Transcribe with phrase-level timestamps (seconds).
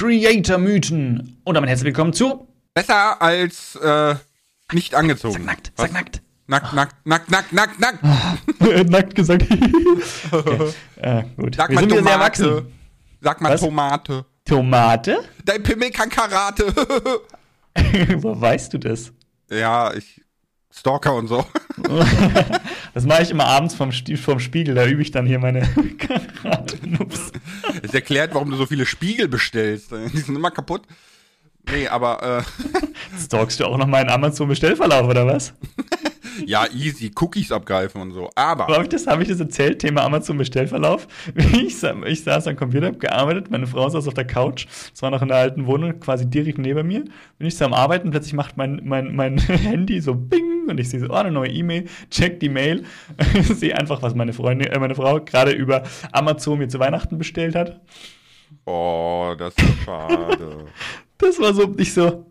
[0.00, 1.42] Creator-Mythen.
[1.44, 4.14] Und damit herzlich willkommen zu Besser als äh,
[4.72, 5.34] nicht angezogen.
[5.34, 6.22] Sag nackt, sag nackt.
[6.46, 8.02] Nackt, nackt, nackt, nackt, nackt, nackt.
[8.90, 9.42] nackt gesagt.
[10.32, 10.72] okay.
[10.96, 11.54] äh, gut.
[11.54, 12.66] Sag Wir mal Tomate.
[13.20, 13.60] Sag mal Was?
[13.60, 14.24] Tomate.
[14.46, 15.18] Tomate?
[15.44, 16.74] Dein Pimmel kann Karate.
[18.22, 19.12] Wo weißt du das?
[19.50, 20.22] ja, ich
[20.72, 21.44] Stalker und so.
[22.92, 25.60] Das mache ich immer abends vom, vom Spiegel, da übe ich dann hier meine
[26.42, 27.30] Karate-Moves.
[27.82, 29.92] Es erklärt, warum du so viele Spiegel bestellst.
[30.12, 30.82] Die sind immer kaputt.
[31.70, 32.44] Nee, aber
[33.16, 35.54] Stalkst du auch noch meinen Amazon-Bestellverlauf, oder was?
[36.46, 37.10] Ja, easy.
[37.18, 38.30] Cookies abgreifen und so.
[38.34, 41.06] Aber Habe ich, das, hab ich das erzählt, Thema Amazon-Bestellverlauf?
[41.34, 45.10] Ich, ich saß am Computer, hab gearbeitet, meine Frau saß auf der Couch, das war
[45.10, 47.04] noch in der alten Wohnung, quasi direkt neben mir.
[47.38, 50.88] Bin ich so am Arbeiten, plötzlich macht mein, mein, mein Handy so Bing und ich
[50.88, 52.84] sehe so, oh, eine neue E-Mail, check die Mail,
[53.42, 57.54] sehe einfach, was meine Freundin, äh, meine Frau gerade über Amazon mir zu Weihnachten bestellt
[57.54, 57.80] hat.
[58.64, 60.66] oh, das ist schade.
[61.18, 62.26] Das war so, ich so,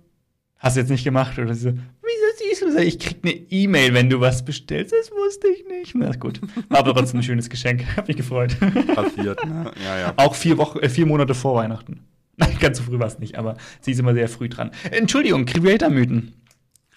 [0.58, 1.38] hast du jetzt nicht gemacht?
[1.38, 2.84] Oder sie so, wieso siehst du?
[2.84, 4.94] Ich krieg eine E-Mail, wenn du was bestellst.
[4.94, 5.96] Das wusste ich nicht.
[5.96, 6.42] Na gut.
[6.70, 7.86] War aber trotzdem ein schönes Geschenk.
[7.98, 8.58] Hab mich gefreut.
[8.94, 9.72] Passiert, ne?
[9.84, 10.14] Ja, ja.
[10.18, 12.06] Auch vier Wochen, äh, vier Monate vor Weihnachten.
[12.38, 14.72] Nein, ganz so früh war es nicht, aber sie ist immer sehr früh dran.
[14.92, 16.34] Entschuldigung, Creator-Mythen.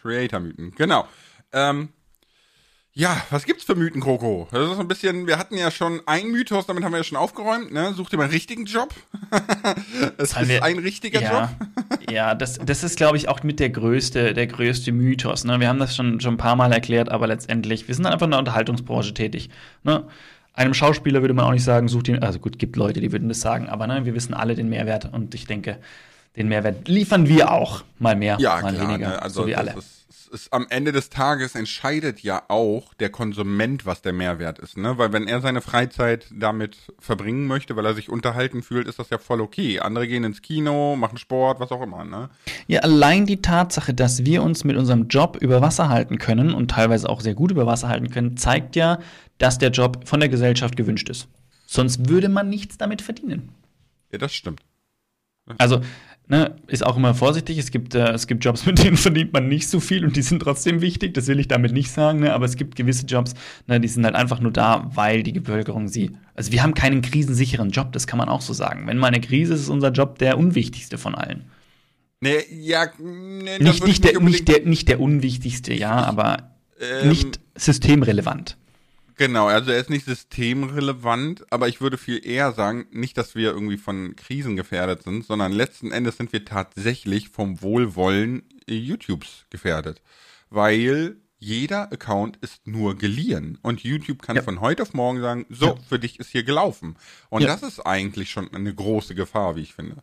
[0.01, 1.07] Creator-Mythen, genau.
[1.53, 1.89] Ähm,
[2.95, 4.49] ja, was gibt's für Mythen, Kroko?
[4.53, 7.05] Das ist so ein bisschen, wir hatten ja schon einen Mythos, damit haben wir ja
[7.05, 7.95] schon aufgeräumt, ne?
[7.95, 8.93] Such dir mal einen richtigen Job.
[10.19, 11.69] es haben ist wir- ein richtiger ja, Job.
[12.11, 15.45] ja, das, das ist, glaube ich, auch mit der größte, der größte Mythos.
[15.45, 15.59] Ne?
[15.61, 18.31] Wir haben das schon, schon ein paar Mal erklärt, aber letztendlich, wir sind einfach in
[18.33, 19.49] der Unterhaltungsbranche tätig.
[19.85, 20.05] Ne?
[20.55, 23.29] Einem Schauspieler würde man auch nicht sagen, sucht ihn, also gut, gibt Leute, die würden
[23.29, 25.79] das sagen, aber ne, wir wissen alle den Mehrwert und ich denke,
[26.37, 27.85] den Mehrwert liefern wir auch.
[27.99, 29.09] Mal mehr, Ja, mal klar, weniger.
[29.09, 29.23] ne?
[29.23, 29.79] Also so wie das alle.
[29.79, 30.02] Ist,
[30.33, 34.99] ist, am Ende des Tages entscheidet ja auch der Konsument, was der Mehrwert ist, ne?
[34.99, 39.11] Weil wenn er seine Freizeit damit verbringen möchte, weil er sich unterhalten fühlt, ist das
[39.11, 39.81] ja voll okay.
[39.81, 42.31] Andere gehen ins Kino, machen Sport, was auch immer, ne?
[42.67, 46.71] Ja, allein die Tatsache, dass wir uns mit unserem Job über Wasser halten können und
[46.71, 48.99] teilweise auch sehr gut über Wasser halten können, zeigt ja,
[49.39, 51.29] dass der Job von der Gesellschaft gewünscht ist.
[51.67, 53.51] Sonst würde man nichts damit verdienen.
[54.11, 54.61] Ja, das stimmt.
[55.59, 55.81] Also,
[56.29, 57.59] ne, ist auch immer vorsichtig.
[57.59, 60.23] Es gibt, äh, es gibt Jobs, mit denen verdient man nicht so viel und die
[60.23, 61.15] sind trotzdem wichtig.
[61.15, 62.33] Das will ich damit nicht sagen, ne?
[62.33, 63.35] aber es gibt gewisse Jobs,
[63.67, 66.13] ne, die sind halt einfach nur da, weil die Bevölkerung sie.
[66.35, 68.87] Also, wir haben keinen krisensicheren Job, das kann man auch so sagen.
[68.87, 71.45] Wenn mal eine Krise ist, ist unser Job der unwichtigste von allen.
[72.21, 77.41] Nee, ja, nee, Nicht, nicht, der, nicht, der, nicht der unwichtigste, ja, aber Ähm, nicht
[77.57, 78.57] systemrelevant.
[79.25, 83.51] Genau, also er ist nicht systemrelevant, aber ich würde viel eher sagen, nicht, dass wir
[83.53, 90.03] irgendwie von Krisen gefährdet sind, sondern letzten Endes sind wir tatsächlich vom Wohlwollen YouTubes gefährdet.
[90.51, 93.59] Weil jeder Account ist nur geliehen.
[93.63, 94.43] Und YouTube kann Ja.
[94.43, 95.77] von heute auf morgen sagen, so, Ja.
[95.89, 96.97] für dich ist hier gelaufen.
[97.31, 97.49] Und Ja.
[97.49, 100.03] das ist eigentlich schon eine große Gefahr, wie ich finde.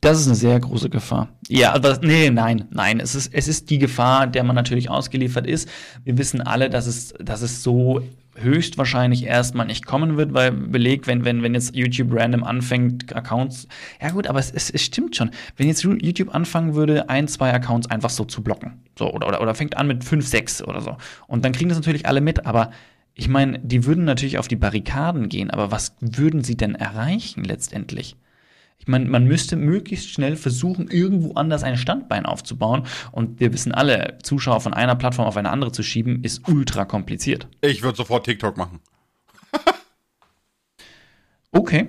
[0.00, 1.28] Das ist eine sehr große Gefahr.
[1.48, 3.00] Ja, aber nee, nein, nein.
[3.00, 5.68] Es ist, es ist die Gefahr, der man natürlich ausgeliefert ist.
[6.04, 8.02] Wir wissen alle, dass es, dass es so
[8.36, 13.66] höchstwahrscheinlich erstmal nicht kommen wird, weil belegt, wenn, wenn, wenn jetzt YouTube random anfängt, Accounts.
[14.00, 15.30] Ja, gut, aber es, es, es stimmt schon.
[15.56, 18.82] Wenn jetzt YouTube anfangen würde, ein, zwei Accounts einfach so zu blocken.
[18.98, 20.96] So, oder, oder, oder fängt an mit fünf, sechs oder so.
[21.26, 22.70] Und dann kriegen das natürlich alle mit, aber
[23.14, 27.44] ich meine, die würden natürlich auf die Barrikaden gehen, aber was würden sie denn erreichen
[27.44, 28.16] letztendlich?
[28.78, 32.86] Ich meine, man müsste möglichst schnell versuchen, irgendwo anders ein Standbein aufzubauen.
[33.10, 36.84] Und wir wissen alle, Zuschauer von einer Plattform auf eine andere zu schieben, ist ultra
[36.84, 37.48] kompliziert.
[37.62, 38.80] Ich würde sofort TikTok machen.
[41.52, 41.88] Okay.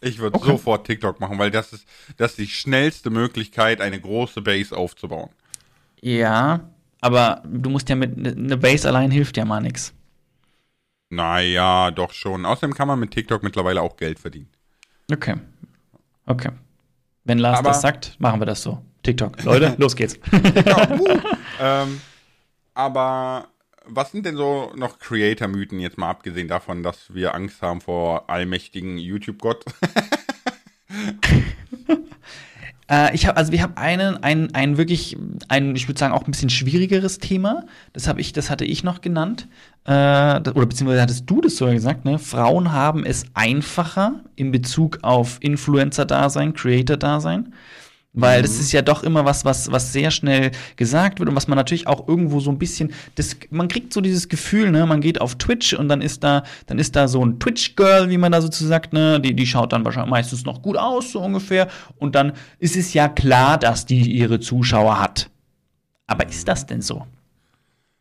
[0.00, 0.46] Ich würde Okay.
[0.52, 5.30] sofort TikTok machen, weil das ist, das ist die schnellste Möglichkeit, eine große Base aufzubauen.
[6.02, 9.92] Ja, aber du musst ja mit, eine Base allein hilft ja mal nix.
[11.10, 12.44] Naja, doch schon.
[12.44, 14.48] Außerdem kann man mit TikTok mittlerweile auch Geld verdienen.
[15.12, 15.36] Okay.
[16.26, 16.50] Okay.
[17.24, 18.82] Wenn Lars Aber- das sagt, machen wir das so.
[19.02, 19.42] TikTok.
[19.44, 20.18] Leute, los geht's.
[20.66, 21.18] Ja, uh.
[21.60, 22.00] ähm,
[22.74, 23.48] aber
[23.86, 28.28] was sind denn so noch Creator-Mythen, jetzt mal abgesehen davon, dass wir Angst haben vor
[28.30, 29.64] allmächtigen YouTube-Gott?
[32.90, 35.16] Äh, ich habe, also wir haben einen, ein, ein wirklich,
[35.48, 37.64] ein, ich würde sagen, auch ein bisschen schwierigeres Thema.
[37.92, 39.48] Das habe ich, das hatte ich noch genannt.
[39.84, 42.18] Äh, oder beziehungsweise hattest du das sogar gesagt, ne?
[42.18, 47.52] Frauen haben es einfacher in Bezug auf Influencer-Dasein, Creator-Dasein.
[48.16, 51.48] Weil das ist ja doch immer was, was, was sehr schnell gesagt wird und was
[51.48, 55.00] man natürlich auch irgendwo so ein bisschen, das, man kriegt so dieses Gefühl, ne, man
[55.00, 58.30] geht auf Twitch und dann ist da, dann ist da so ein Twitch-Girl, wie man
[58.30, 61.20] da so zu sagt, ne, die, die schaut dann wahrscheinlich meistens noch gut aus, so
[61.20, 61.68] ungefähr.
[61.96, 65.28] Und dann ist es ja klar, dass die ihre Zuschauer hat.
[66.06, 67.06] Aber ist das denn so?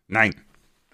[0.08, 0.36] Nein,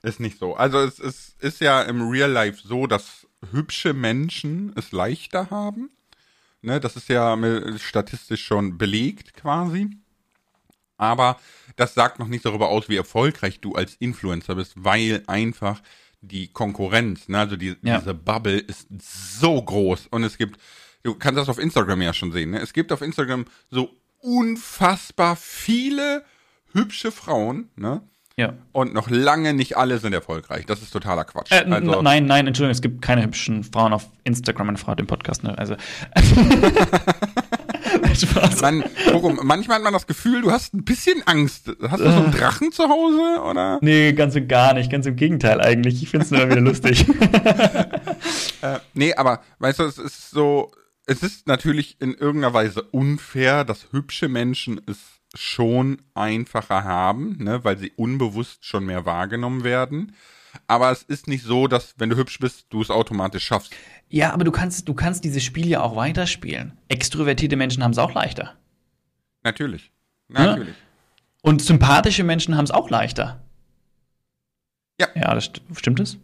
[0.01, 0.55] ist nicht so.
[0.55, 5.89] Also es, es ist ja im Real Life so, dass hübsche Menschen es leichter haben,
[6.61, 7.37] Ne, das ist ja
[7.77, 9.89] statistisch schon belegt quasi.
[10.97, 11.39] Aber
[11.77, 15.81] das sagt noch nicht darüber aus, wie erfolgreich du als Influencer bist, weil einfach
[16.21, 17.99] die Konkurrenz, ne, also die, ja.
[17.99, 20.59] diese Bubble ist so groß und es gibt,
[21.03, 22.59] du kannst das auf Instagram ja schon sehen, ne?
[22.59, 26.25] es gibt auf Instagram so unfassbar viele
[26.73, 28.01] hübsche Frauen, ne?
[28.39, 28.53] Ja.
[28.71, 30.65] Und noch lange nicht alle sind erfolgreich.
[30.65, 31.51] Das ist totaler Quatsch.
[31.51, 34.67] Äh, also, nein, nein, Entschuldigung, es gibt keine hübschen Frauen auf Instagram.
[34.67, 35.57] Meine Frau hat den Podcast, ne?
[35.57, 35.75] Also.
[38.61, 41.69] Man, Borum, manchmal hat man das Gefühl, du hast ein bisschen Angst.
[41.89, 43.79] Hast du so einen Drachen zu Hause, oder?
[43.81, 44.89] Nee, ganz und gar nicht.
[44.89, 46.01] Ganz im Gegenteil eigentlich.
[46.01, 47.05] Ich finde es nur wieder lustig.
[48.61, 50.71] äh, nee, aber, weißt du, es ist so,
[51.07, 57.63] es ist natürlich in irgendeiner Weise unfair, dass hübsche Menschen es schon einfacher haben, ne,
[57.63, 60.15] weil sie unbewusst schon mehr wahrgenommen werden.
[60.67, 63.73] Aber es ist nicht so, dass wenn du hübsch bist, du es automatisch schaffst.
[64.09, 66.77] Ja, aber du kannst, du kannst dieses Spiel ja auch weiterspielen.
[66.87, 68.55] Extrovertierte Menschen haben es auch leichter.
[69.43, 69.91] Natürlich.
[70.27, 70.75] Natürlich.
[70.75, 70.83] Ja?
[71.41, 73.41] Und sympathische Menschen haben es auch leichter.
[74.99, 75.07] Ja.
[75.15, 76.17] Ja, das st stimmt es?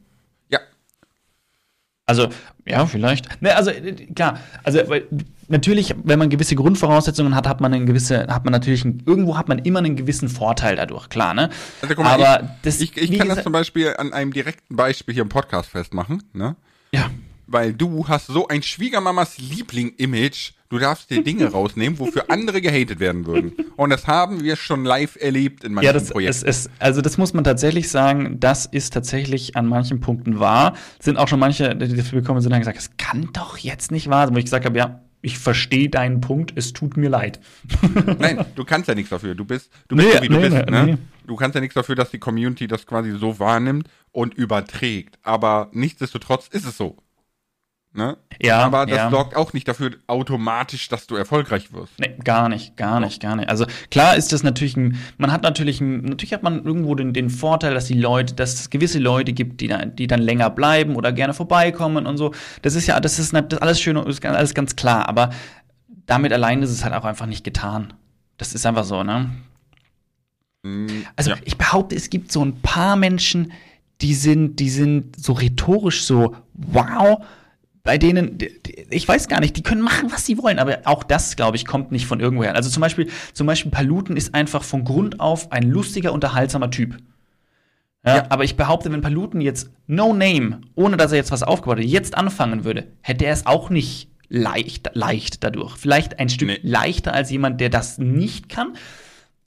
[2.08, 2.30] Also,
[2.68, 3.42] ja, vielleicht.
[3.42, 3.72] Ne, also
[4.16, 5.08] klar, also weil,
[5.48, 9.38] natürlich, wenn man gewisse Grundvoraussetzungen hat, hat man eine gewisse, hat man natürlich ein, irgendwo
[9.38, 11.50] hat man immer einen gewissen Vorteil dadurch, klar, ne?
[11.82, 15.16] Also, mal, Aber ich, das, ich, ich kann das zum Beispiel an einem direkten Beispiel
[15.16, 16.56] hier im Podcast festmachen, ne?
[16.94, 17.10] Ja
[17.48, 20.54] weil du hast so ein Schwiegermamas Liebling-Image.
[20.70, 23.54] Du darfst dir Dinge rausnehmen, wofür andere gehatet werden würden.
[23.76, 26.48] Und das haben wir schon live erlebt in manchen ja, das, Projekten.
[26.48, 30.76] Es, es, also das muss man tatsächlich sagen, das ist tatsächlich an manchen Punkten wahr.
[31.00, 34.10] Sind auch schon manche, die dafür bekommen sind, haben gesagt, es kann doch jetzt nicht
[34.10, 34.36] wahr sein.
[34.36, 37.40] Wo ich gesagt habe, ja, ich verstehe deinen Punkt, es tut mir leid.
[38.20, 39.34] Nein, du kannst ja nichts dafür.
[39.34, 40.70] Du bist, du bist nee, so, wie du nee, bist.
[40.70, 40.86] Ne?
[40.86, 40.98] Nee.
[41.26, 45.18] Du kannst ja nichts dafür, dass die Community das quasi so wahrnimmt und überträgt.
[45.24, 46.98] Aber nichtsdestotrotz ist es so.
[47.96, 48.18] Ne?
[48.42, 48.60] Ja.
[48.60, 49.10] Aber das ja.
[49.10, 51.98] sorgt auch nicht dafür automatisch, dass du erfolgreich wirst.
[51.98, 53.48] Nee, gar nicht, gar nicht, gar nicht.
[53.48, 57.14] Also klar ist das natürlich ein, man hat natürlich ein, natürlich hat man irgendwo den,
[57.14, 60.50] den Vorteil, dass die Leute, dass es gewisse Leute gibt, die, dann, die dann länger
[60.50, 62.34] bleiben oder gerne vorbeikommen und so.
[62.64, 65.30] Das ist ja, das ist, das ist alles schön und ist alles ganz klar, aber
[66.06, 67.94] damit allein ist es halt auch einfach nicht getan.
[68.38, 69.32] Das ist einfach so, ne?
[70.64, 71.38] Mm, also ja.
[71.46, 73.54] ich behaupte, es gibt so ein paar Menschen,
[74.02, 77.24] die sind, die sind so rhetorisch so, wow,
[77.86, 78.40] bei denen,
[78.90, 81.66] ich weiß gar nicht, die können machen, was sie wollen, aber auch das, glaube ich,
[81.66, 82.56] kommt nicht von irgendwoher.
[82.56, 86.98] Also zum Beispiel, zum Beispiel Paluten ist einfach von Grund auf ein lustiger, unterhaltsamer Typ.
[88.04, 88.26] Ja, ja.
[88.30, 91.86] Aber ich behaupte, wenn Paluten jetzt no name, ohne dass er jetzt was aufgebaut hat,
[91.86, 95.78] jetzt anfangen würde, hätte er es auch nicht leicht, leicht dadurch.
[95.78, 96.60] Vielleicht ein Stück nee.
[96.64, 98.74] leichter als jemand, der das nicht kann.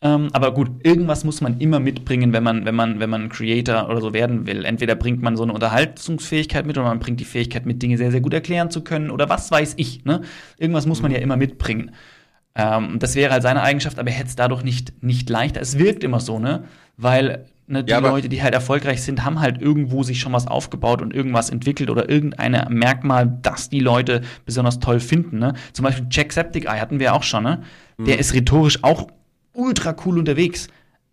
[0.00, 3.28] Ähm, aber gut, irgendwas muss man immer mitbringen, wenn man, wenn man, wenn man ein
[3.30, 4.64] Creator oder so werden will.
[4.64, 8.12] Entweder bringt man so eine Unterhaltungsfähigkeit mit oder man bringt die Fähigkeit mit, Dinge sehr,
[8.12, 10.04] sehr gut erklären zu können oder was weiß ich.
[10.04, 10.22] Ne?
[10.56, 11.90] Irgendwas muss man ja immer mitbringen.
[12.54, 15.60] Ähm, das wäre halt seine Eigenschaft, aber er hätte es dadurch nicht, nicht leichter.
[15.60, 16.64] Es wirkt immer so, ne?
[16.96, 20.46] Weil ne, die ja, Leute, die halt erfolgreich sind, haben halt irgendwo sich schon was
[20.46, 25.38] aufgebaut und irgendwas entwickelt oder irgendein Merkmal, das die Leute besonders toll finden.
[25.38, 25.54] Ne?
[25.72, 27.62] Zum Beispiel Jacksepticeye hatten wir auch schon, ne?
[27.98, 28.20] Der mhm.
[28.20, 29.08] ist rhetorisch auch
[29.58, 30.68] ultra cool unterwegs.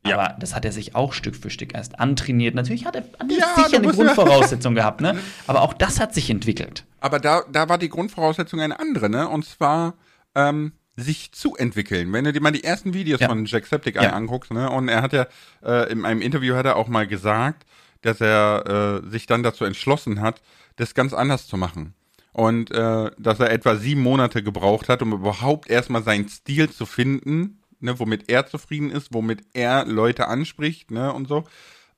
[0.05, 0.19] Ja.
[0.19, 2.53] Aber das hat er sich auch Stück für Stück erst antrainiert.
[2.53, 5.17] Natürlich hat er, hat er ja, sicher eine Grundvoraussetzung gehabt, ne?
[5.47, 6.85] Aber auch das hat sich entwickelt.
[6.99, 9.27] Aber da, da war die Grundvoraussetzung eine andere, ne?
[9.27, 9.95] Und zwar
[10.35, 12.13] ähm, sich zu entwickeln.
[12.13, 13.27] Wenn du dir mal die ersten Videos ja.
[13.27, 14.13] von Jacksepticeye ja.
[14.13, 14.69] anguckst, ne?
[14.69, 15.25] Und er hat ja
[15.63, 17.65] äh, in einem Interview hat er auch mal gesagt,
[18.01, 20.43] dass er äh, sich dann dazu entschlossen hat,
[20.75, 21.95] das ganz anders zu machen.
[22.31, 26.85] Und äh, dass er etwa sieben Monate gebraucht hat, um überhaupt erstmal seinen Stil zu
[26.85, 31.43] finden, ne, womit er zufrieden ist, womit er Leute anspricht, ne, und so.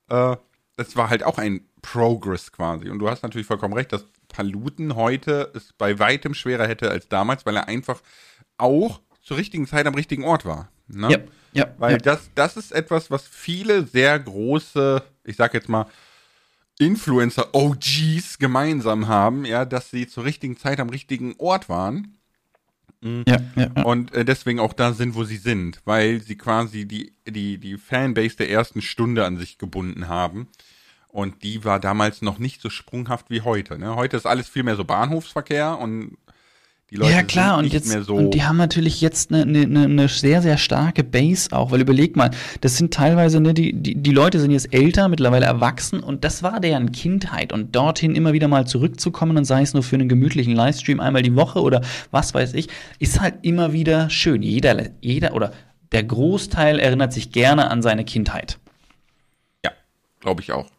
[0.08, 0.36] Äh,
[0.76, 2.88] das war halt auch ein Progress quasi.
[2.88, 7.08] Und du hast natürlich vollkommen recht, dass Paluten heute es bei weitem schwerer hätte als
[7.08, 8.00] damals, weil er einfach
[8.58, 10.70] auch zur richtigen Zeit am richtigen Ort war.
[10.86, 11.10] Ne?
[11.10, 11.18] Ja,
[11.52, 11.74] ja.
[11.78, 11.98] Weil ja.
[11.98, 15.86] Das, das ist etwas, was viele sehr große, ich sag jetzt mal,
[16.78, 22.17] Influencer-OGs gemeinsam haben, ja, dass sie zur richtigen Zeit am richtigen Ort waren
[23.00, 23.24] Mhm.
[23.26, 23.82] Ja, ja.
[23.84, 27.76] Und äh, deswegen auch da sind, wo sie sind, weil sie quasi die, die, die
[27.76, 30.48] Fanbase der ersten Stunde an sich gebunden haben.
[31.08, 33.78] Und die war damals noch nicht so sprunghaft wie heute.
[33.78, 33.96] Ne?
[33.96, 36.18] Heute ist alles viel mehr so Bahnhofsverkehr und
[36.90, 38.14] die Leute ja, klar, und jetzt, so.
[38.14, 42.16] Und die haben natürlich jetzt eine, eine, eine sehr, sehr starke Base auch, weil überleg
[42.16, 42.30] mal,
[42.62, 46.42] das sind teilweise, ne, die, die, die Leute sind jetzt älter, mittlerweile erwachsen und das
[46.42, 50.08] war deren Kindheit und dorthin immer wieder mal zurückzukommen und sei es nur für einen
[50.08, 52.68] gemütlichen Livestream einmal die Woche oder was weiß ich,
[52.98, 54.42] ist halt immer wieder schön.
[54.42, 55.52] Jeder, jeder oder
[55.92, 58.58] der Großteil erinnert sich gerne an seine Kindheit.
[59.62, 59.72] Ja,
[60.20, 60.70] glaube ich auch.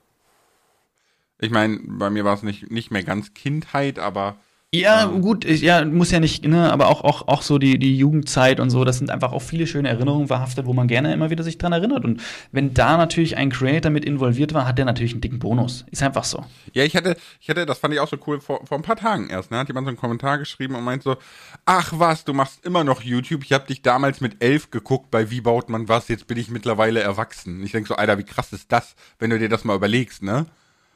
[1.39, 4.37] Ich meine, bei mir war es nicht, nicht mehr ganz Kindheit, aber
[4.71, 7.97] Ja, gut, ich, ja, muss ja nicht, ne, aber auch, auch, auch so die, die
[7.97, 11.31] Jugendzeit und so, das sind einfach auch viele schöne Erinnerungen verhaftet, wo man gerne immer
[11.31, 12.05] wieder sich dran erinnert.
[12.05, 12.21] Und
[12.51, 15.85] wenn da natürlich ein Creator mit involviert war, hat der natürlich einen dicken Bonus.
[15.89, 16.45] Ist einfach so.
[16.73, 18.95] Ja, ich hatte, ich hatte, das fand ich auch so cool, vor, vor ein paar
[18.95, 21.17] Tagen erst, ne, hat jemand so einen Kommentar geschrieben und meint so,
[21.65, 25.31] ach was, du machst immer noch YouTube, ich hab dich damals mit elf geguckt, bei
[25.31, 27.63] Wie baut man was, jetzt bin ich mittlerweile erwachsen.
[27.63, 30.45] Ich denk so, Alter, wie krass ist das, wenn du dir das mal überlegst, ne?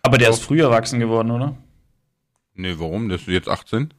[0.03, 0.37] Aber der so.
[0.37, 1.55] ist früher erwachsen geworden, oder?
[2.55, 3.09] Nee, warum?
[3.09, 3.93] Der ist jetzt 18.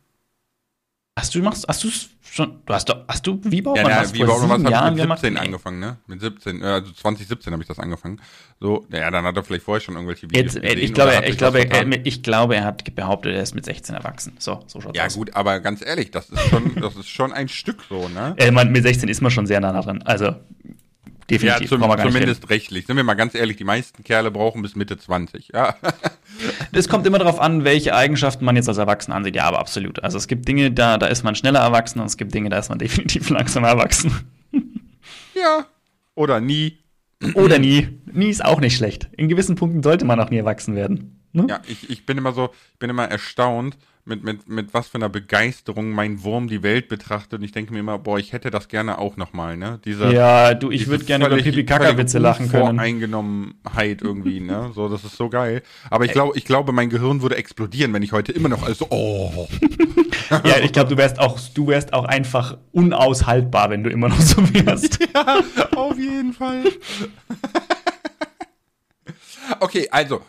[1.17, 1.91] Hast du machst, hast du
[2.23, 4.89] schon, du hast doch, hast du wie baut ja, ja, wie baut man was habe
[4.89, 5.47] ich mit 17 gemacht?
[5.47, 5.99] angefangen, ne?
[6.09, 8.21] Mit 17, äh, also 2017 habe ich das angefangen.
[8.59, 11.25] So, ja, dann hat er vielleicht vorher schon irgendwelche Videos Jetzt, äh, gesehen, Ich glaube,
[11.25, 14.35] ich glaube, er, ich glaube, er hat behauptet, er ist mit 16 erwachsen.
[14.41, 15.15] So, so schaut's Ja, aus.
[15.15, 18.35] gut, aber ganz ehrlich, das ist schon, das ist schon ein Stück so, ne?
[18.39, 20.03] Äh, man, mit 16 ist man schon sehr nah dran.
[20.03, 20.35] Also,
[21.31, 21.71] Definitiv.
[21.71, 22.87] Ja, zum, zumindest rechtlich.
[22.87, 25.51] Sind wir mal ganz ehrlich, die meisten Kerle brauchen bis Mitte 20.
[25.55, 25.77] Ja.
[26.73, 29.37] Es kommt immer darauf an, welche Eigenschaften man jetzt als Erwachsen ansieht.
[29.37, 30.03] Ja, aber absolut.
[30.03, 32.59] Also es gibt Dinge, da, da ist man schneller erwachsen und es gibt Dinge, da
[32.59, 34.13] ist man definitiv langsamer erwachsen.
[35.35, 35.67] Ja.
[36.15, 36.79] Oder nie.
[37.35, 37.89] Oder nie.
[38.07, 39.09] Nie ist auch nicht schlecht.
[39.17, 41.21] In gewissen Punkten sollte man auch nie erwachsen werden.
[41.33, 41.47] Ne?
[41.51, 44.97] Ja, ich, ich bin immer so, ich bin immer erstaunt, mit, mit, mit was für
[44.97, 47.39] einer Begeisterung mein Wurm die Welt betrachtet.
[47.39, 49.81] Und ich denke mir immer, boah, ich hätte das gerne auch nochmal, ne?
[49.85, 52.79] Diese, ja, du, ich würde gerne über Pipi-Kaka-Witze lachen können.
[52.79, 54.73] Eingenommenheit irgendwie, ne?
[54.75, 55.63] So, das ist so geil.
[55.89, 58.79] Aber ich glaube, ich glaube, mein Gehirn würde explodieren, wenn ich heute immer noch alles
[58.79, 59.49] so, oh.
[60.45, 64.21] ja, ich glaube, du wärst auch, du wärst auch einfach unaushaltbar, wenn du immer noch
[64.21, 64.99] so wärst.
[65.15, 65.41] ja,
[65.77, 66.65] auf jeden Fall.
[69.61, 70.21] okay, also,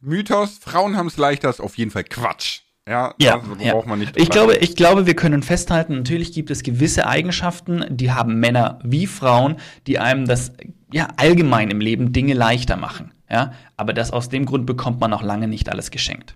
[0.00, 2.63] Mythos, Frauen haben es leichter, ist auf jeden Fall Quatsch.
[2.88, 3.72] Ja, ja, ja.
[3.72, 4.16] braucht man nicht.
[4.16, 8.78] Ich glaube, ich glaube, wir können festhalten, natürlich gibt es gewisse Eigenschaften, die haben Männer
[8.84, 10.52] wie Frauen, die einem das
[10.92, 13.12] ja allgemein im Leben Dinge leichter machen.
[13.30, 16.34] Ja, aber das aus dem Grund bekommt man noch lange nicht alles geschenkt.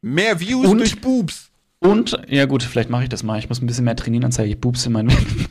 [0.00, 1.50] Mehr Views und, durch Boobs.
[1.80, 3.38] Und, ja gut, vielleicht mache ich das mal.
[3.38, 5.46] Ich muss ein bisschen mehr trainieren, dann zeige ich Boobs in meinem Leben.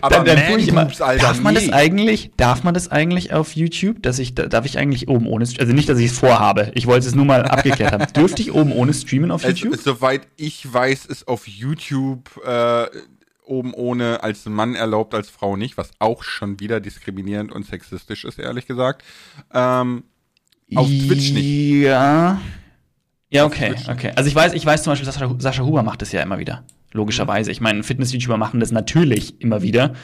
[0.00, 1.66] Aber dann, dann ich immer, Alter, darf man nee.
[1.66, 5.44] das eigentlich, darf man das eigentlich auf YouTube, dass ich, darf ich eigentlich oben ohne,
[5.58, 8.12] also nicht, dass ich es vorhabe, ich wollte es nur mal abgeklärt haben.
[8.16, 9.74] Dürfte ich oben ohne streamen auf YouTube?
[9.74, 12.86] Es, soweit ich weiß, ist auf YouTube äh,
[13.44, 18.24] oben ohne als Mann erlaubt, als Frau nicht, was auch schon wieder diskriminierend und sexistisch
[18.24, 19.04] ist, ehrlich gesagt.
[19.52, 20.04] Ähm,
[20.74, 21.82] auf Twitch nicht.
[21.82, 22.40] Ja.
[23.30, 24.12] Ja, okay, okay.
[24.16, 26.64] Also ich weiß, ich weiß zum Beispiel, Sascha, Sascha Huber macht das ja immer wieder.
[26.92, 27.50] Logischerweise.
[27.50, 29.94] Ich meine, Fitness-YouTuber machen das natürlich immer wieder.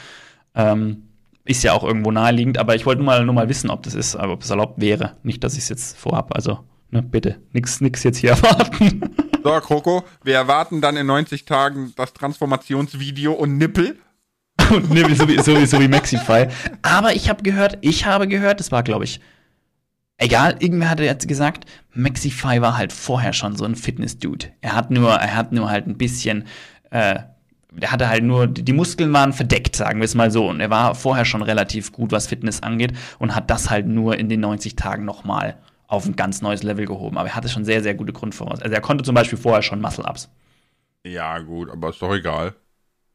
[0.53, 1.03] Ähm,
[1.45, 3.93] ist ja auch irgendwo naheliegend, aber ich wollte nur mal, nur mal wissen, ob das
[3.93, 5.15] ist, ob es erlaubt wäre.
[5.23, 6.35] Nicht, dass ich es jetzt vorhab.
[6.35, 9.01] Also, ne, bitte, nix, nix jetzt hier erwarten.
[9.43, 13.99] So, Kroko, wir erwarten dann in 90 Tagen das Transformationsvideo und Nippel.
[14.71, 16.47] und Nippel, so wie, so wie, so wie Maxify.
[16.81, 19.19] Aber ich habe gehört, ich habe gehört, das war, glaube ich,
[20.17, 24.47] Egal, irgendwer hatte jetzt gesagt, Maxify war halt vorher schon so ein Fitness-Dude.
[24.61, 26.45] Er hat nur, er hat nur halt ein bisschen
[26.95, 27.19] äh,
[27.71, 30.47] der hatte halt nur, die Muskeln waren verdeckt, sagen wir es mal so.
[30.47, 34.17] Und er war vorher schon relativ gut, was Fitness angeht und hat das halt nur
[34.17, 37.17] in den 90 Tagen nochmal auf ein ganz neues Level gehoben.
[37.17, 38.63] Aber er hatte schon sehr, sehr gute Grundvoraussetzungen.
[38.63, 40.29] Also er konnte zum Beispiel vorher schon Muscle-Ups.
[41.05, 42.55] Ja, gut, aber ist doch egal.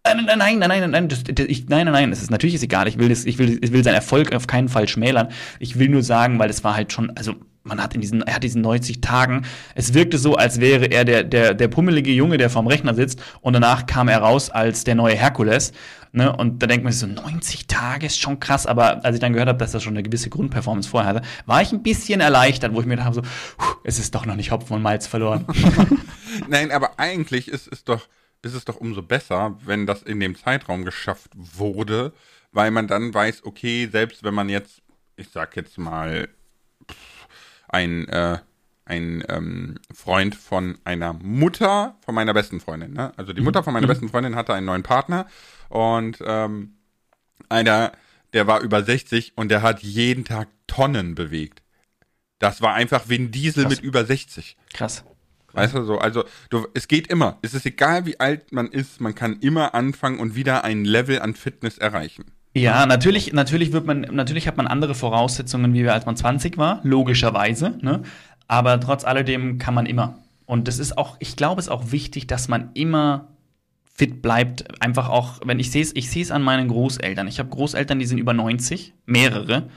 [0.04, 2.54] Nein, nein, nein, nein, nein, nein, das, das, ich, nein, nein, nein, es ist natürlich
[2.54, 2.86] ist egal.
[2.86, 5.28] Ich will, das, ich will, ich will seinen Erfolg auf keinen Fall schmälern.
[5.58, 8.34] Ich will nur sagen, weil es war halt schon, also man hat in diesen, er
[8.34, 12.38] hat diesen 90 Tagen, es wirkte so, als wäre er der, der, der pummelige Junge,
[12.38, 15.72] der vorm Rechner sitzt und danach kam er raus als der neue Herkules.
[16.12, 16.34] Ne?
[16.34, 19.32] Und da denkt man sich so, 90 Tage ist schon krass, aber als ich dann
[19.32, 22.74] gehört habe, dass er schon eine gewisse Grundperformance vorher hatte, war ich ein bisschen erleichtert,
[22.74, 23.22] wo ich mir dachte, so,
[23.84, 25.46] es ist doch noch nicht Hopfen und Malz verloren.
[26.48, 28.08] Nein, aber eigentlich ist es doch,
[28.42, 32.12] ist es doch umso besser, wenn das in dem Zeitraum geschafft wurde,
[32.50, 34.82] weil man dann weiß, okay, selbst wenn man jetzt,
[35.16, 36.28] ich sag jetzt mal,
[37.72, 38.38] ein, äh,
[38.84, 42.92] ein ähm, Freund von einer Mutter von meiner besten Freundin.
[42.92, 43.12] Ne?
[43.16, 43.90] Also die Mutter von meiner mhm.
[43.90, 45.26] besten Freundin hatte einen neuen Partner
[45.68, 46.74] und ähm,
[47.48, 47.92] einer,
[48.32, 51.62] der war über 60 und der hat jeden Tag Tonnen bewegt.
[52.38, 53.76] Das war einfach Vin Diesel Krass.
[53.76, 54.56] mit über 60.
[54.72, 55.04] Krass.
[55.52, 57.38] Weißt du so, also du, es geht immer.
[57.42, 61.20] Es ist egal, wie alt man ist, man kann immer anfangen und wieder ein Level
[61.20, 62.24] an Fitness erreichen.
[62.52, 66.58] Ja, natürlich, natürlich wird man, natürlich hat man andere Voraussetzungen, wie wir als man 20
[66.58, 68.02] war, logischerweise, ne?
[68.48, 70.18] Aber trotz alledem kann man immer.
[70.44, 73.28] Und das ist auch, ich glaube, es ist auch wichtig, dass man immer
[73.94, 74.82] fit bleibt.
[74.82, 77.28] Einfach auch, wenn ich sehe es, ich sehe es an meinen Großeltern.
[77.28, 79.68] Ich habe Großeltern, die sind über 90, mehrere.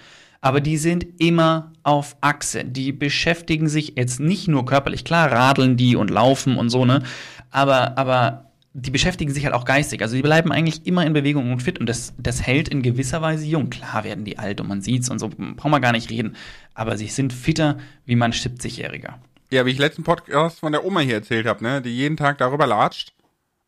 [0.41, 2.65] Aber die sind immer auf Achse.
[2.65, 7.03] Die beschäftigen sich jetzt nicht nur körperlich, klar radeln die und laufen und so, ne?
[7.51, 10.01] Aber, aber die beschäftigen sich halt auch geistig.
[10.01, 13.21] Also die bleiben eigentlich immer in Bewegung und fit und das, das hält in gewisser
[13.21, 13.69] Weise jung.
[13.69, 16.35] Klar werden die alt und man sieht's und so, brauchen wir gar nicht reden.
[16.73, 19.15] Aber sie sind fitter wie mein 70-Jähriger.
[19.51, 22.39] Ja, wie ich letzten Podcast von der Oma hier erzählt habe, ne, die jeden Tag
[22.39, 23.13] darüber latscht.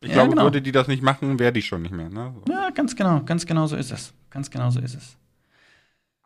[0.00, 0.42] Ich Ja, glaube, genau.
[0.42, 2.10] würde die das nicht machen, wäre die schon nicht mehr.
[2.10, 2.34] Ne?
[2.44, 2.52] So.
[2.52, 4.12] Ja, ganz genau, ganz genau so ist es.
[4.30, 5.16] Ganz genau so ist es.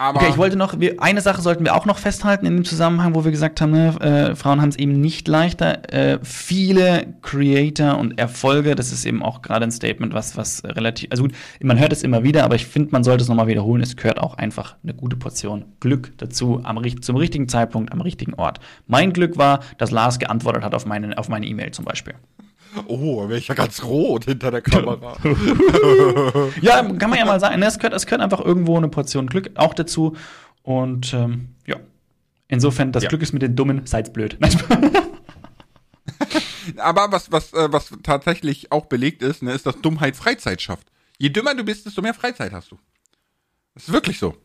[0.01, 2.65] Aber Okay, ich wollte noch, wir, eine Sache sollten wir auch noch festhalten in dem
[2.65, 5.93] Zusammenhang, wo wir gesagt haben, ne, äh, Frauen haben es eben nicht leichter.
[5.93, 11.11] Äh, viele Creator und Erfolge, das ist eben auch gerade ein Statement, was, was relativ,
[11.11, 13.83] also gut, man hört es immer wieder, aber ich finde, man sollte es nochmal wiederholen.
[13.83, 18.33] Es gehört auch einfach eine gute Portion Glück dazu, am, zum richtigen Zeitpunkt, am richtigen
[18.33, 18.59] Ort.
[18.87, 22.15] Mein Glück war, dass Lars geantwortet hat auf meine auf meine E-Mail zum Beispiel.
[22.87, 25.17] Oh, wäre ich ja ganz rot hinter der Kamera.
[26.63, 27.61] Ja, kann man ja mal sagen.
[27.61, 30.17] ne, Es gehört, es gehört einfach irgendwo eine Portion Glück auch dazu.
[30.63, 31.77] Und ähm, ja.
[32.49, 33.09] Insofern, das Ja.
[33.09, 34.37] Glück ist mit den Dummen, seid's blöd.
[36.77, 40.89] Aber was, was, äh, was tatsächlich auch belegt ist, ne, ist, dass Dummheit Freizeit schafft.
[41.19, 42.79] Je dümmer du bist, desto mehr Freizeit hast du.
[43.75, 44.37] Das ist wirklich so.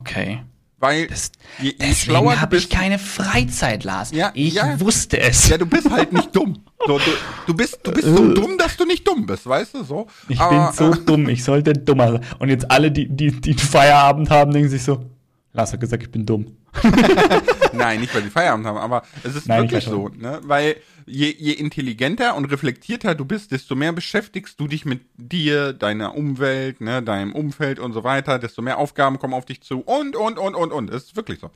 [0.00, 0.42] okay.
[0.80, 4.12] Weil Das, je, je deswegen habe ich keine Freizeit, Lars.
[4.12, 4.80] Ja, ich ja.
[4.80, 5.48] wusste es.
[5.48, 6.64] ja, du bist halt nicht dumm.
[6.86, 7.10] So, du,
[7.46, 10.06] du bist, du bist so dumm, dass du nicht dumm bist, weißt du, so.
[10.26, 12.24] ich Aber, bin so äh, dumm, ich sollte dummer sein.
[12.38, 15.04] Und jetzt alle, die, die, die Feierabend haben, denken sich so,
[15.52, 16.56] Lars hat gesagt, ich bin dumm.
[17.72, 20.40] Nein, nicht weil sie Feierabend haben, aber es ist Nein, ich wirklich so, ne?
[20.42, 25.72] Weil je, je intelligenter und reflektierter du bist, desto mehr beschäftigst du dich mit dir,
[25.72, 29.80] deiner Umwelt, ne, deinem Umfeld und so weiter, desto mehr Aufgaben kommen auf dich zu
[29.80, 30.90] und und und und und.
[30.90, 31.50] Es ist wirklich so.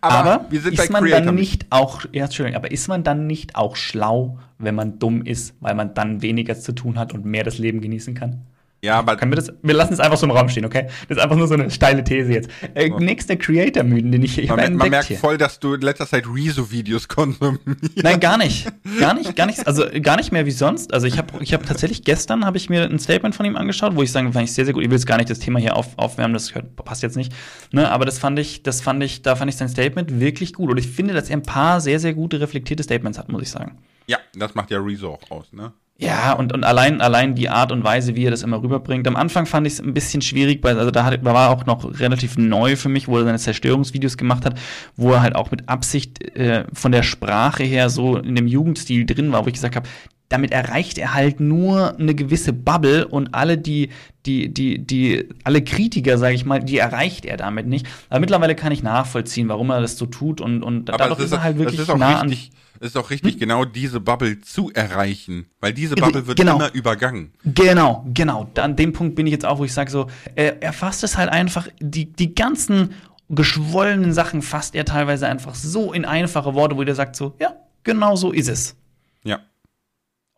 [0.00, 1.26] Aber, Aber wir sind ist man Creator.
[1.26, 5.22] dann nicht auch, ja, Entschuldigung, aber ist man dann nicht auch schlau, wenn man dumm
[5.22, 8.42] ist, weil man dann weniger zu tun hat und mehr das Leben genießen kann?
[8.82, 9.52] Ja, aber Können wir das?
[9.62, 10.86] Wir lassen es einfach so im Raum stehen, okay?
[11.08, 12.50] Das ist einfach nur so eine steile These jetzt.
[12.74, 15.18] Äh, Nächster Creator-Mythen, den ich, ich man, man merkt hier.
[15.18, 17.60] voll, dass du in letzter Zeit Rezo-Videos konsumierst.
[17.96, 18.66] Nein, gar nicht.
[18.98, 20.92] Gar nicht, gar nicht, also gar nicht mehr wie sonst.
[20.92, 23.94] Also ich habe ich hab tatsächlich gestern habe ich mir ein Statement von ihm angeschaut,
[23.96, 24.82] wo ich sagen, fand ich sehr, sehr gut.
[24.82, 26.52] Ich will jetzt gar nicht das Thema hier auf, aufwärmen, das
[26.84, 27.32] passt jetzt nicht.
[27.72, 30.70] Ne, aber das fand ich, das fand ich, da fand ich sein Statement wirklich gut.
[30.70, 33.50] Und ich finde, dass er ein paar sehr, sehr gute, reflektierte Statements hat, muss ich
[33.50, 33.78] sagen.
[34.06, 35.72] Ja, das macht ja Rezo auch aus, ne?
[36.00, 39.06] Ja, und, und allein, allein die Art und Weise, wie er das immer rüberbringt.
[39.06, 41.66] Am Anfang fand ich es ein bisschen schwierig, weil, also da, hat, da war auch
[41.66, 44.58] noch relativ neu für mich, wo er seine Zerstörungsvideos gemacht hat,
[44.96, 49.04] wo er halt auch mit Absicht äh, von der Sprache her so in dem Jugendstil
[49.04, 49.86] drin war, wo ich gesagt habe,
[50.30, 53.90] damit erreicht er halt nur eine gewisse Bubble und alle die,
[54.24, 57.86] die, die, die, alle Kritiker, sage ich mal, die erreicht er damit nicht.
[58.08, 61.32] Aber mittlerweile kann ich nachvollziehen, warum er das so tut und, und Aber dadurch ist
[61.32, 62.28] er halt wirklich ist auch nah an.
[62.28, 65.46] richtig, es ist auch richtig, genau diese Bubble zu erreichen.
[65.58, 66.56] Weil diese Bubble wird genau.
[66.56, 67.32] immer übergangen.
[67.44, 68.48] Genau, genau.
[68.54, 71.18] An dem Punkt bin ich jetzt auch, wo ich sage so, er, er fasst es
[71.18, 72.94] halt einfach, die, die ganzen
[73.28, 77.52] geschwollenen Sachen fasst er teilweise einfach so in einfache Worte, wo er sagt so, ja,
[77.82, 78.76] genau so ist es.
[79.24, 79.40] Ja.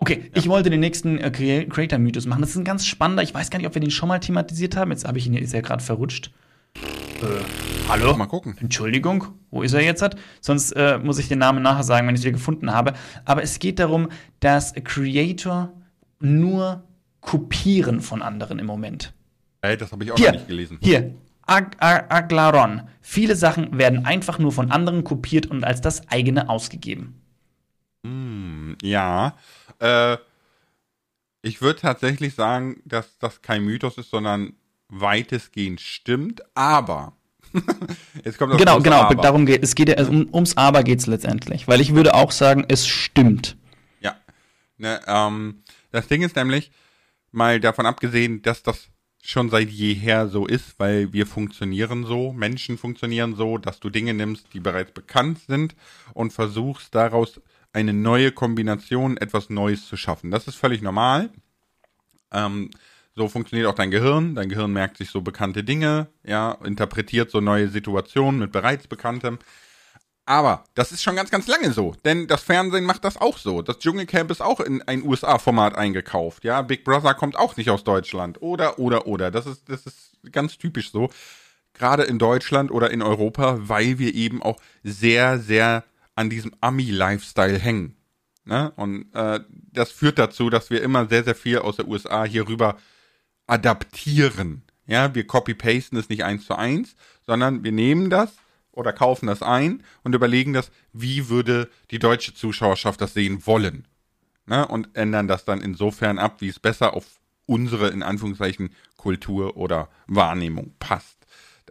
[0.03, 2.41] Okay, ich wollte den nächsten äh, Crea- Creator-Mythos machen.
[2.41, 4.75] Das ist ein ganz spannender, ich weiß gar nicht, ob wir den schon mal thematisiert
[4.75, 4.91] haben.
[4.91, 6.33] Jetzt habe ich ihn, ist er gerade verrutscht.
[6.75, 7.27] Äh,
[7.89, 8.17] hallo?
[8.17, 8.57] Mal gucken.
[8.61, 10.05] Entschuldigung, wo ist er jetzt?
[10.41, 12.95] Sonst äh, muss ich den Namen nachher sagen, wenn ich es wieder gefunden habe.
[13.25, 14.09] Aber es geht darum,
[14.41, 15.73] dass Creator
[16.19, 16.83] nur
[17.21, 19.13] kopieren von anderen im Moment.
[19.61, 20.79] Ey, das habe ich auch Hier, nicht gelesen.
[20.83, 21.15] hier,
[21.47, 22.83] Ag Ag Aglaron.
[23.03, 27.15] Viele Sachen werden einfach nur von anderen kopiert und als das eigene ausgegeben.
[28.05, 29.37] Hm, ja.
[29.83, 30.19] Äh,
[31.43, 34.55] ich würde tatsächlich sagen, dass das kein Mythos ist, sondern
[34.89, 37.17] weitestgehend stimmt, aber.
[38.25, 39.15] Jetzt kommt das Genau, genau, Aber.
[39.17, 39.75] darum geht es.
[39.75, 41.67] Geht ja, um, ums Aber geht es letztendlich.
[41.67, 43.57] Weil ich würde auch sagen, es stimmt.
[44.01, 44.17] Ja.
[44.79, 46.71] Ne, ähm, das Ding ist nämlich,
[47.33, 48.89] mal davon abgesehen, dass das
[49.23, 54.15] schon seit jeher so ist, weil wir funktionieren so, Menschen funktionieren so, dass du Dinge
[54.15, 55.75] nimmst, die bereits bekannt sind
[56.15, 57.41] und versuchst daraus
[57.73, 60.31] eine neue Kombination, etwas Neues zu schaffen.
[60.31, 61.31] Das ist völlig normal.
[62.31, 62.71] Ähm,
[63.15, 64.35] so funktioniert auch dein Gehirn.
[64.35, 69.39] Dein Gehirn merkt sich so bekannte Dinge, ja, interpretiert so neue Situationen mit bereits bekanntem.
[70.25, 71.95] Aber das ist schon ganz, ganz lange so.
[72.05, 73.61] Denn das Fernsehen macht das auch so.
[73.61, 76.45] Das Dschungelcamp ist auch in ein USA-Format eingekauft.
[76.45, 78.41] Ja, Big Brother kommt auch nicht aus Deutschland.
[78.41, 79.31] Oder, oder, oder.
[79.31, 81.11] Das ist, das ist ganz typisch so.
[81.75, 87.59] Gerade in Deutschland oder in Europa, weil wir eben auch sehr, sehr an diesem Ami-Lifestyle
[87.59, 87.97] hängen.
[88.45, 88.73] Ne?
[88.77, 92.49] Und äh, das führt dazu, dass wir immer sehr, sehr viel aus der USA hier
[92.49, 92.77] rüber
[93.47, 94.63] adaptieren.
[94.87, 98.35] Ja, wir copy-pasten es nicht eins zu eins, sondern wir nehmen das
[98.73, 103.87] oder kaufen das ein und überlegen das, wie würde die deutsche Zuschauerschaft das sehen wollen.
[104.47, 104.67] Ne?
[104.67, 107.07] Und ändern das dann insofern ab, wie es besser auf
[107.47, 111.27] unsere, in Anführungszeichen, Kultur oder Wahrnehmung passt.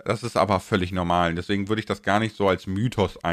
[0.05, 1.35] Das ist aber völlig normal.
[1.35, 3.23] Deswegen würde ich das gar nicht so als Mythos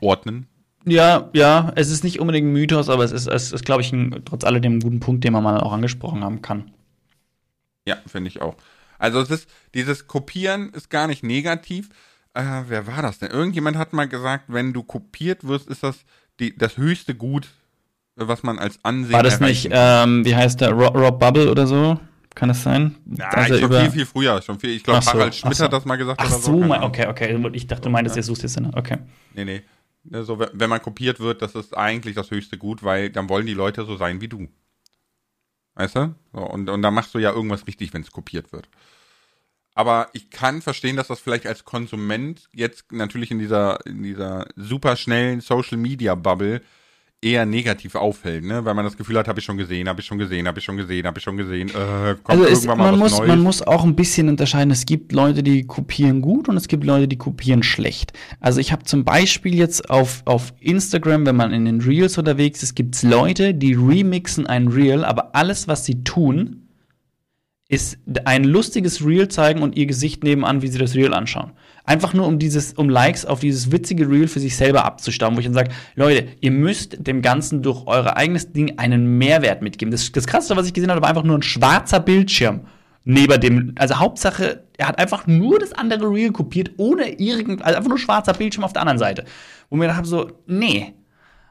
[0.00, 0.46] einordnen.
[0.86, 3.92] Ja, ja, es ist nicht unbedingt ein Mythos, aber es ist, es ist glaube ich,
[3.92, 6.70] ein, trotz alledem ein guten Punkt, den man mal auch angesprochen haben kann.
[7.86, 8.56] Ja, finde ich auch.
[8.98, 11.88] Also es ist, dieses Kopieren ist gar nicht negativ.
[12.34, 13.30] Äh, wer war das denn?
[13.30, 16.04] Irgendjemand hat mal gesagt, wenn du kopiert wirst, ist das
[16.38, 17.48] die, das höchste Gut,
[18.16, 21.66] was man als Ansehen War das nicht, ähm, wie heißt der, Rob, Rob Bubble oder
[21.66, 21.98] so?
[22.34, 22.96] Kann das sein?
[23.06, 23.80] Ja, also schon über...
[23.82, 24.40] viel, viel früher.
[24.42, 25.64] Schon viel, ich glaube, so, Harald Schmidt so.
[25.64, 26.20] hat das mal gesagt.
[26.22, 27.50] Ach oder so, mein, okay, okay.
[27.52, 28.72] Ich dachte, du meintest, ihr suchst jetzt eine.
[28.74, 28.98] Okay.
[29.34, 29.62] Nee, nee.
[30.12, 33.54] Also, wenn man kopiert wird, das ist eigentlich das höchste Gut, weil dann wollen die
[33.54, 34.48] Leute so sein wie du.
[35.74, 36.14] Weißt du?
[36.32, 38.68] So, und, und da machst du ja irgendwas richtig, wenn es kopiert wird.
[39.74, 44.46] Aber ich kann verstehen, dass das vielleicht als Konsument jetzt natürlich in dieser, in dieser
[44.56, 46.60] super schnellen Social Media Bubble
[47.22, 48.64] eher negativ auffällt, ne?
[48.64, 50.64] Weil man das Gefühl hat, habe ich schon gesehen, habe ich schon gesehen, habe ich
[50.64, 51.68] schon gesehen, habe ich schon gesehen.
[51.68, 53.28] Äh, also es, man, muss, Neues?
[53.28, 54.70] man muss auch ein bisschen unterscheiden.
[54.70, 58.14] Es gibt Leute, die kopieren gut und es gibt Leute, die kopieren schlecht.
[58.40, 62.62] Also ich habe zum Beispiel jetzt auf, auf Instagram, wenn man in den Reels unterwegs
[62.62, 66.59] ist, gibt es Leute, die remixen ein Reel, aber alles, was sie tun,
[67.70, 71.52] ist ein lustiges Reel zeigen und ihr Gesicht nebenan, wie sie das Reel anschauen.
[71.84, 75.40] Einfach nur um dieses, um Likes auf dieses witzige Reel für sich selber abzustauben, wo
[75.40, 79.92] ich dann sage, Leute, ihr müsst dem Ganzen durch euer eigenes Ding einen Mehrwert mitgeben.
[79.92, 82.62] Das, das krasseste, was ich gesehen habe, war einfach nur ein schwarzer Bildschirm
[83.04, 87.76] neben dem, also Hauptsache, er hat einfach nur das andere Reel kopiert, ohne irgend, also
[87.76, 89.24] einfach nur schwarzer Bildschirm auf der anderen Seite.
[89.68, 90.94] Wo mir dachte so, nee,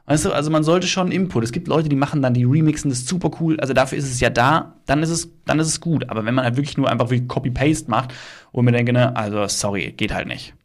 [0.09, 1.43] Weißt du, also man sollte schon Input.
[1.43, 3.59] Es gibt Leute, die machen dann die Remixen, das ist super cool.
[3.59, 6.09] Also dafür ist es ja da, dann ist es, dann ist es gut.
[6.09, 8.15] Aber wenn man halt wirklich nur einfach wie Copy-Paste macht
[8.51, 10.55] und mir denke, ne, also sorry, geht halt nicht.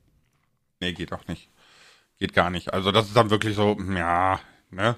[0.81, 1.51] Nee, geht auch nicht.
[2.19, 2.73] Geht gar nicht.
[2.73, 4.97] Also das ist dann wirklich so, ja, ne?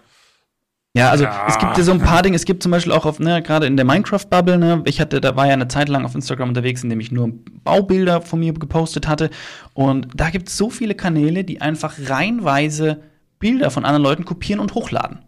[0.94, 1.46] Ja, also ja.
[1.48, 2.36] es gibt ja so ein paar Dinge.
[2.36, 5.34] Es gibt zum Beispiel auch auf, ne, gerade in der Minecraft-Bubble, ne, ich hatte, da
[5.34, 7.32] war ja eine Zeit lang auf Instagram unterwegs, in dem ich nur
[7.64, 9.30] Baubilder von mir gepostet hatte.
[9.74, 13.02] Und da gibt es so viele Kanäle, die einfach reihenweise
[13.38, 15.20] Bilder von anderen Leuten kopieren und hochladen.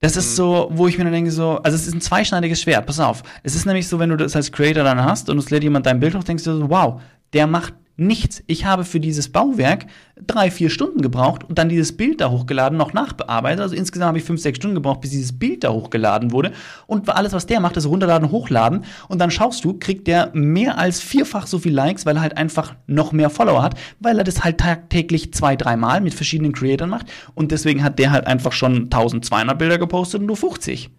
[0.00, 0.36] Das ist mhm.
[0.36, 3.22] so, wo ich mir dann denke, so, also es ist ein zweischneidiges Schwert, pass auf.
[3.42, 5.86] Es ist nämlich so, wenn du das als Creator dann hast und es lädt jemand
[5.86, 7.00] dein Bild hoch, denkst du so, wow,
[7.32, 8.42] der macht nichts.
[8.46, 9.86] Ich habe für dieses Bauwerk
[10.26, 13.60] drei, vier Stunden gebraucht und dann dieses Bild da hochgeladen, noch nachbearbeitet.
[13.60, 16.52] Also insgesamt habe ich fünf, sechs Stunden gebraucht, bis dieses Bild da hochgeladen wurde.
[16.86, 18.84] Und alles, was der macht, ist runterladen, hochladen.
[19.08, 22.38] Und dann schaust du, kriegt der mehr als vierfach so viel Likes, weil er halt
[22.38, 26.90] einfach noch mehr Follower hat, weil er das halt tagtäglich zwei, dreimal mit verschiedenen Creatoren
[26.90, 27.06] macht.
[27.34, 30.90] Und deswegen hat der halt einfach schon 1200 Bilder gepostet und nur 50.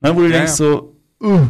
[0.00, 0.56] Ne, wo du ja, denkst ja.
[0.56, 1.48] so, uh.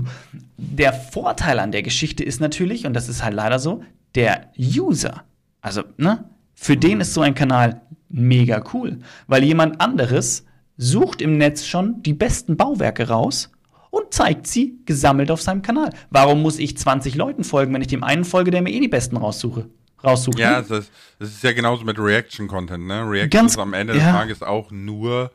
[0.57, 3.83] Der Vorteil an der Geschichte ist natürlich, und das ist halt leider so,
[4.15, 5.25] der User,
[5.61, 10.45] also, ne, für den ist so ein Kanal mega cool, weil jemand anderes
[10.77, 13.51] sucht im Netz schon die besten Bauwerke raus
[13.91, 15.91] und zeigt sie gesammelt auf seinem Kanal.
[16.11, 18.89] Warum muss ich 20 Leuten folgen, wenn ich dem einen folge, der mir eh die
[18.89, 19.69] besten raussuche?
[20.03, 23.03] Raussucht, ja, es ist, es ist ja genauso mit Reaction-Content, ne?
[23.03, 23.99] Reaction Ganz, ist am Ende ja.
[23.99, 25.33] des Tages auch nur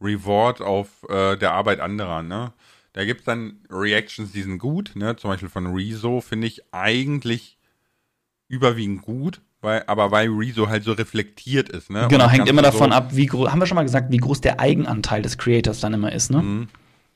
[0.00, 2.52] Reward auf äh, der Arbeit anderer, ne?
[2.96, 5.16] Da gibt es dann Reactions, die sind gut, ne?
[5.16, 7.58] Zum Beispiel von Rezo finde ich eigentlich
[8.48, 12.06] überwiegend gut, weil, aber weil Rezo halt so reflektiert ist, ne?
[12.08, 14.40] Genau, hängt immer davon so ab, wie groß, haben wir schon mal gesagt, wie groß
[14.40, 16.40] der Eigenanteil des Creators dann immer ist, ne?
[16.40, 16.68] Mhm.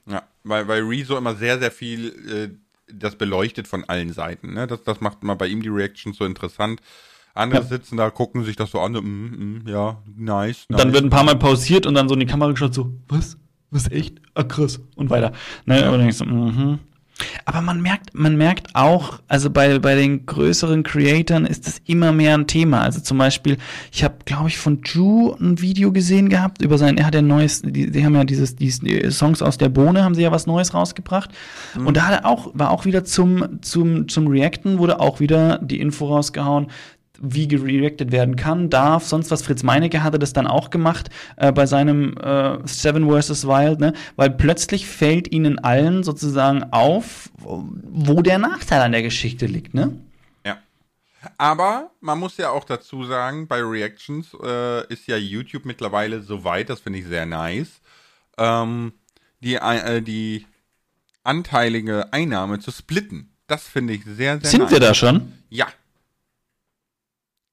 [0.04, 2.48] Ja, weil, weil Rezo immer sehr, sehr viel äh,
[2.92, 4.66] das beleuchtet von allen Seiten, ne?
[4.66, 6.82] Das, das macht immer bei ihm die Reactions so interessant.
[7.32, 7.66] Andere ja.
[7.66, 10.78] sitzen da, gucken sich das so an, mm, mm, ja, nice, nice.
[10.78, 13.38] Dann wird ein paar Mal pausiert und dann so in die Kamera geschaut, so, was?
[13.70, 14.20] Was echt?
[14.34, 14.80] Ah, krass.
[14.96, 15.32] Und weiter.
[15.64, 15.84] Ne?
[15.86, 16.78] Aber dann du, mhm.
[17.44, 22.12] Aber man merkt, man merkt auch, also bei, bei den größeren Creatoren ist das immer
[22.12, 22.80] mehr ein Thema.
[22.80, 23.58] Also zum Beispiel,
[23.92, 27.22] ich habe, glaube ich, von Ju ein Video gesehen gehabt über sein, er hat ja
[27.22, 28.70] neues, die, die haben ja dieses, die
[29.10, 31.30] Songs aus der Bohne, haben sie ja was Neues rausgebracht.
[31.76, 31.86] Mhm.
[31.86, 35.58] Und da hat er auch, war auch wieder zum, zum, zum Reacten, wurde auch wieder
[35.58, 36.68] die Info rausgehauen,
[37.20, 39.42] wie gereacted werden kann, darf, sonst was.
[39.42, 43.46] Fritz Meinecke hatte das dann auch gemacht äh, bei seinem äh, Seven vs.
[43.46, 43.92] Wild, ne?
[44.16, 49.74] weil plötzlich fällt ihnen allen sozusagen auf, wo der Nachteil an der Geschichte liegt.
[49.74, 49.98] Ne?
[50.44, 50.58] Ja.
[51.36, 56.44] Aber man muss ja auch dazu sagen, bei Reactions äh, ist ja YouTube mittlerweile so
[56.44, 57.80] weit, das finde ich sehr nice,
[58.38, 58.92] ähm,
[59.40, 60.46] die, äh, die
[61.22, 63.30] anteilige Einnahme zu splitten.
[63.46, 64.70] Das finde ich sehr, sehr Sind nice.
[64.70, 65.32] wir da schon?
[65.48, 65.66] Ja,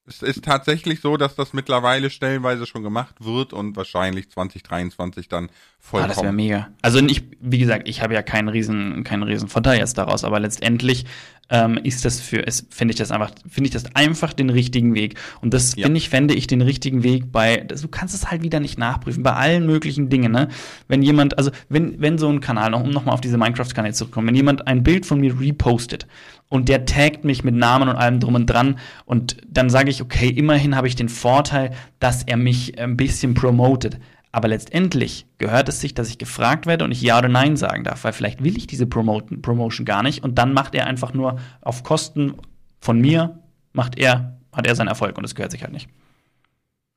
[0.08, 5.50] es ist tatsächlich so, dass das mittlerweile stellenweise schon gemacht wird und wahrscheinlich 2023 dann
[5.78, 6.10] vollkommen.
[6.10, 6.68] Ah, das wäre mega.
[6.82, 10.40] Also ich, wie gesagt, ich habe ja keinen riesen, keinen riesen Vorteil jetzt daraus, aber
[10.40, 11.04] letztendlich
[11.50, 14.94] ähm, ist das für, es finde ich das einfach, finde ich das einfach den richtigen
[14.94, 15.18] Weg.
[15.40, 15.84] Und das ja.
[15.84, 19.22] finde ich, fände ich den richtigen Weg bei, du kannst es halt wieder nicht nachprüfen,
[19.22, 20.48] bei allen möglichen Dingen, ne?
[20.88, 24.28] Wenn jemand, also wenn, wenn so ein Kanal, noch, um nochmal auf diese Minecraft-Kanäle zurückzukommen,
[24.28, 26.06] wenn jemand ein Bild von mir repostet
[26.48, 30.02] und der taggt mich mit Namen und allem drum und dran und dann sage ich,
[30.02, 33.98] okay, immerhin habe ich den Vorteil, dass er mich ein bisschen promotet.
[34.30, 37.82] Aber letztendlich gehört es sich, dass ich gefragt werde und ich Ja oder Nein sagen
[37.84, 41.38] darf, weil vielleicht will ich diese Promotion gar nicht und dann macht er einfach nur
[41.60, 42.34] auf Kosten
[42.78, 43.38] von mir,
[43.72, 45.88] macht er hat er seinen Erfolg und das gehört sich halt nicht.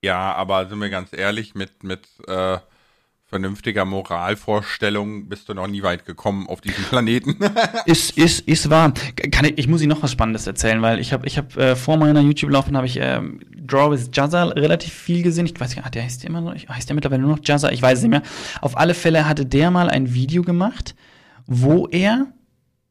[0.03, 2.57] Ja, aber sind wir ganz ehrlich, mit, mit äh,
[3.31, 7.37] vernünftiger Moralvorstellung bist du noch nie weit gekommen auf diesem Planeten.
[7.85, 8.93] ist, ist, ist wahr.
[9.31, 11.77] Kann ich, ich muss Ihnen noch was Spannendes erzählen, weil ich habe ich hab, äh,
[11.77, 13.21] vor meiner YouTube-Laufbahn habe ich äh,
[13.55, 15.45] Draw with Jazza relativ viel gesehen.
[15.45, 17.71] Ich weiß gar nicht, der heißt immer noch, heißt der mittlerweile nur noch Jazza?
[17.71, 18.21] Ich weiß es nicht mehr.
[18.59, 20.93] Auf alle Fälle hatte der mal ein Video gemacht,
[21.47, 22.27] wo er,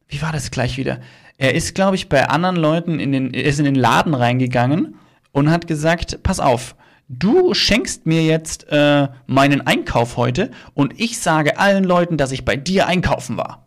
[0.09, 1.01] wie war das gleich wieder?
[1.37, 4.95] Er ist, glaube ich, bei anderen Leuten in den, ist in den Laden reingegangen
[5.33, 6.77] und hat gesagt, pass auf,
[7.11, 12.45] du schenkst mir jetzt äh, meinen Einkauf heute und ich sage allen Leuten, dass ich
[12.45, 13.67] bei dir einkaufen war.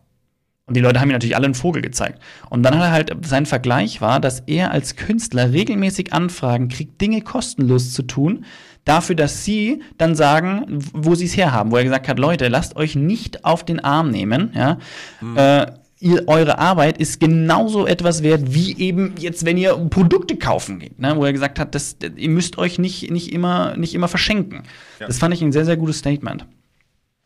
[0.66, 2.20] Und die Leute haben mir natürlich alle einen Vogel gezeigt.
[2.48, 7.02] Und dann hat er halt, sein Vergleich war, dass er als Künstler regelmäßig Anfragen kriegt,
[7.02, 8.46] Dinge kostenlos zu tun,
[8.86, 11.70] dafür, dass sie dann sagen, wo sie es herhaben.
[11.70, 14.78] Wo er gesagt hat, Leute, lasst euch nicht auf den Arm nehmen, ja.
[15.20, 15.36] Mhm.
[15.36, 15.66] Äh,
[16.04, 20.98] ihr, eure Arbeit ist genauso etwas wert, wie eben jetzt, wenn ihr Produkte kaufen geht,
[20.98, 21.16] ne?
[21.16, 24.64] wo er gesagt hat, das, ihr müsst euch nicht, nicht, immer, nicht immer verschenken.
[25.00, 25.06] Ja.
[25.06, 26.46] Das fand ich ein sehr, sehr gutes Statement.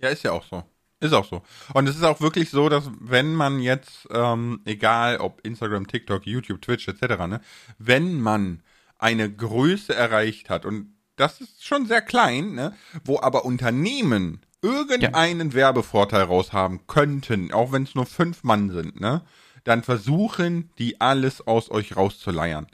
[0.00, 0.62] Ja, ist ja auch so.
[1.00, 1.42] Ist auch so.
[1.74, 6.26] Und es ist auch wirklich so, dass wenn man jetzt, ähm, egal ob Instagram, TikTok,
[6.26, 7.40] YouTube, Twitch etc., ne,
[7.78, 8.62] wenn man
[8.98, 15.50] eine Größe erreicht hat, und das ist schon sehr klein, ne, wo aber Unternehmen irgendeinen
[15.50, 15.54] ja.
[15.54, 19.22] Werbevorteil raushaben könnten, auch wenn es nur fünf Mann sind, ne,
[19.64, 22.66] dann versuchen die alles aus euch rauszuleiern.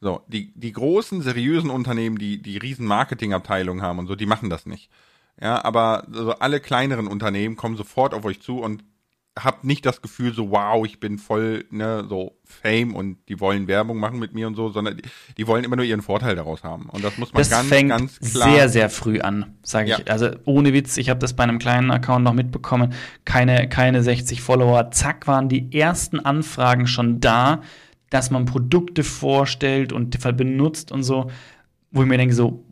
[0.00, 4.48] So, die, die großen, seriösen Unternehmen, die, die riesen Marketingabteilungen haben und so, die machen
[4.48, 4.90] das nicht.
[5.40, 8.84] Ja, aber also alle kleineren Unternehmen kommen sofort auf euch zu und
[9.44, 13.68] habt nicht das Gefühl so, wow, ich bin voll, ne, so Fame und die wollen
[13.68, 15.02] Werbung machen mit mir und so, sondern die,
[15.36, 16.88] die wollen immer nur ihren Vorteil daraus haben.
[16.90, 18.50] Und das muss man das ganz, fängt ganz klar.
[18.50, 19.98] sehr, sehr früh an, sage ich.
[19.98, 20.04] Ja.
[20.06, 22.94] Also ohne Witz, ich habe das bei einem kleinen Account noch mitbekommen.
[23.24, 24.90] Keine, keine 60 Follower.
[24.90, 27.62] Zack, waren die ersten Anfragen schon da,
[28.10, 31.30] dass man Produkte vorstellt und benutzt und so,
[31.90, 32.64] wo ich mir denke so,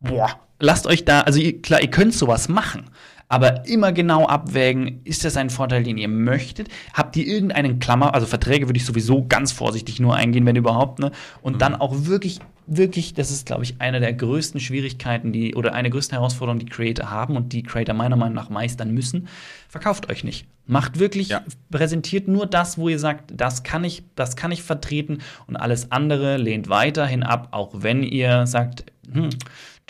[0.00, 2.90] boah, lasst euch da, also ihr, klar, ihr könnt sowas machen,
[3.30, 6.68] aber immer genau abwägen, ist das ein Vorteil, den ihr möchtet?
[6.92, 10.98] Habt ihr irgendeinen Klammer, also Verträge würde ich sowieso ganz vorsichtig nur eingehen, wenn überhaupt,
[10.98, 11.12] ne?
[11.40, 11.58] Und mhm.
[11.58, 15.84] dann auch wirklich, wirklich, das ist, glaube ich, eine der größten Schwierigkeiten, die, oder eine
[15.84, 19.28] der größten Herausforderungen, die Creator haben und die Creator meiner Meinung nach meistern müssen.
[19.68, 20.46] Verkauft euch nicht.
[20.66, 21.42] Macht wirklich, ja.
[21.70, 25.92] präsentiert nur das, wo ihr sagt, das kann ich, das kann ich vertreten und alles
[25.92, 29.30] andere lehnt weiterhin ab, auch wenn ihr sagt, hm,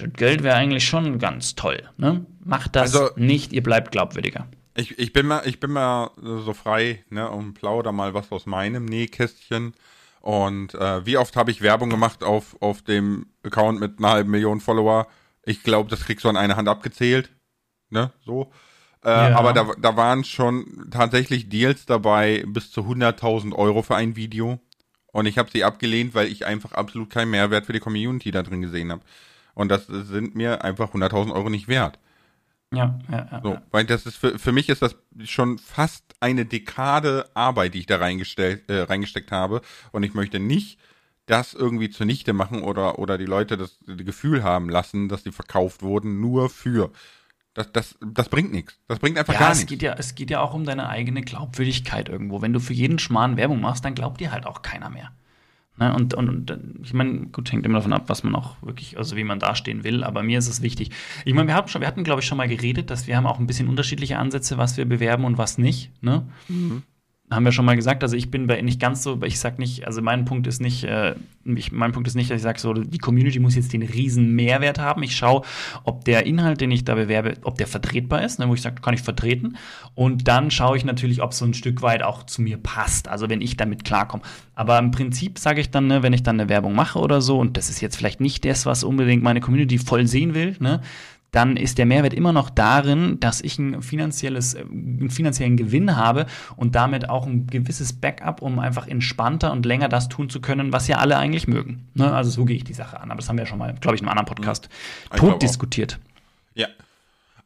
[0.01, 1.83] das Geld wäre eigentlich schon ganz toll.
[1.97, 2.27] Ne?
[2.45, 4.47] Macht das also, nicht, ihr bleibt glaubwürdiger.
[4.75, 8.47] Ich, ich, bin mal, ich bin mal so frei ne, und plauder mal was aus
[8.47, 9.75] meinem Nähkästchen.
[10.21, 14.31] Und äh, wie oft habe ich Werbung gemacht auf, auf dem Account mit einer halben
[14.31, 15.07] Million Follower?
[15.45, 17.31] Ich glaube, das kriegst du an einer Hand abgezählt.
[17.89, 18.53] Ne, so.
[19.05, 19.37] Äh, ja.
[19.37, 24.61] Aber da, da waren schon tatsächlich Deals dabei bis zu 100.000 Euro für ein Video.
[25.13, 28.43] Und ich habe sie abgelehnt, weil ich einfach absolut keinen Mehrwert für die Community da
[28.43, 29.03] drin gesehen habe.
[29.61, 31.99] Und das sind mir einfach 100.000 Euro nicht wert.
[32.73, 33.41] Ja, ja, ja.
[33.43, 37.81] So, weil das ist für, für mich ist das schon fast eine Dekade Arbeit, die
[37.81, 39.61] ich da reingestellt, äh, reingesteckt habe.
[39.93, 40.79] Und ich möchte nicht
[41.27, 45.31] das irgendwie zunichte machen oder, oder die Leute das, das Gefühl haben lassen, dass die
[45.31, 46.91] verkauft wurden, nur für.
[47.53, 48.79] Das, das, das bringt nichts.
[48.89, 49.69] Das bringt einfach ja, gar es nichts.
[49.69, 52.41] Geht ja, es geht ja auch um deine eigene Glaubwürdigkeit irgendwo.
[52.41, 55.13] Wenn du für jeden Schmarrn Werbung machst, dann glaubt dir halt auch keiner mehr.
[55.81, 55.95] Ne?
[55.95, 59.25] Und, und, ich meine, gut, hängt immer davon ab, was man auch wirklich, also wie
[59.25, 60.91] man dastehen will, aber mir ist es wichtig.
[61.25, 63.47] Ich meine, wir, wir hatten, glaube ich, schon mal geredet, dass wir haben auch ein
[63.47, 65.91] bisschen unterschiedliche Ansätze, was wir bewerben und was nicht.
[66.03, 66.27] Ne?
[66.49, 66.83] Mhm
[67.31, 69.87] haben wir schon mal gesagt, also ich bin bei nicht ganz so, ich sag nicht,
[69.87, 71.15] also mein Punkt ist nicht, äh,
[71.45, 74.35] ich, mein Punkt ist nicht, dass ich sage, so, die Community muss jetzt den riesen
[74.35, 75.03] Mehrwert haben.
[75.05, 75.43] Ich schaue,
[75.85, 78.83] ob der Inhalt, den ich da bewerbe, ob der vertretbar ist, ne, wo ich sage,
[78.83, 79.57] kann ich vertreten.
[79.95, 83.31] Und dann schaue ich natürlich, ob so ein Stück weit auch zu mir passt, also
[83.31, 84.25] wenn ich damit klarkomme.
[84.57, 87.39] Aber im Prinzip sage ich dann, ne, wenn ich dann eine Werbung mache oder so,
[87.39, 90.81] und das ist jetzt vielleicht nicht das, was unbedingt meine Community voll sehen will, ne,
[91.31, 95.97] dann ist der Mehrwert immer noch darin, dass ich ein finanzielles, äh, einen finanziellen Gewinn
[95.97, 100.41] habe und damit auch ein gewisses Backup, um einfach entspannter und länger das tun zu
[100.41, 101.89] können, was ja alle eigentlich mögen.
[101.95, 102.13] Ne?
[102.13, 103.11] Also so gehe ich die Sache an.
[103.11, 104.69] Aber das haben wir ja schon mal, glaube ich, in einem anderen Podcast
[105.13, 105.17] mhm.
[105.17, 105.99] tot diskutiert.
[106.55, 106.69] Ja.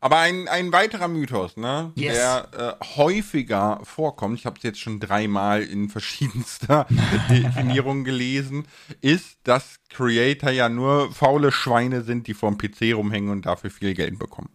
[0.05, 2.13] Aber ein, ein weiterer Mythos, ne, yes.
[2.13, 6.87] der äh, häufiger vorkommt, ich habe es jetzt schon dreimal in verschiedenster
[7.31, 8.67] Definierung gelesen,
[9.01, 13.95] ist, dass Creator ja nur faule Schweine sind, die vorm PC rumhängen und dafür viel
[13.95, 14.51] Geld bekommen.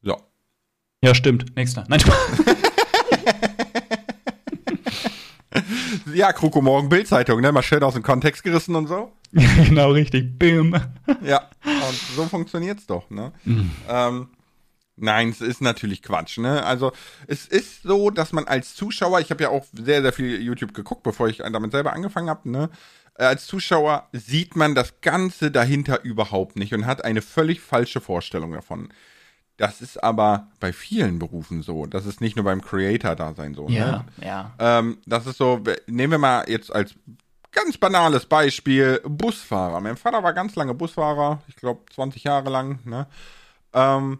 [0.00, 0.16] So.
[1.04, 1.54] Ja, stimmt.
[1.54, 1.84] Nächster.
[1.86, 2.00] Nein,
[6.14, 7.52] ja, Kroko Morgen Bildzeitung, ne?
[7.52, 9.12] Mal schön aus dem Kontext gerissen und so.
[9.32, 10.38] genau, richtig.
[10.38, 10.74] Bim.
[11.22, 13.32] Ja, und so funktioniert's doch, ne?
[13.44, 13.70] Mhm.
[13.88, 14.28] Ähm,
[14.96, 16.64] nein, es ist natürlich Quatsch, ne?
[16.64, 16.92] Also,
[17.26, 20.74] es ist so, dass man als Zuschauer, ich habe ja auch sehr, sehr viel YouTube
[20.74, 22.70] geguckt, bevor ich damit selber angefangen habe, ne?
[23.18, 28.52] als Zuschauer sieht man das Ganze dahinter überhaupt nicht und hat eine völlig falsche Vorstellung
[28.52, 28.90] davon.
[29.56, 31.86] Das ist aber bei vielen Berufen so.
[31.86, 33.68] Das ist nicht nur beim Creator-Dasein so.
[33.68, 34.04] Ja, ne?
[34.22, 34.52] ja.
[34.58, 36.94] Ähm, das ist so, nehmen wir mal jetzt als
[37.52, 39.80] ganz banales Beispiel Busfahrer.
[39.80, 42.80] Mein Vater war ganz lange Busfahrer, ich glaube 20 Jahre lang.
[42.84, 43.06] Ne?
[43.72, 44.18] Ähm,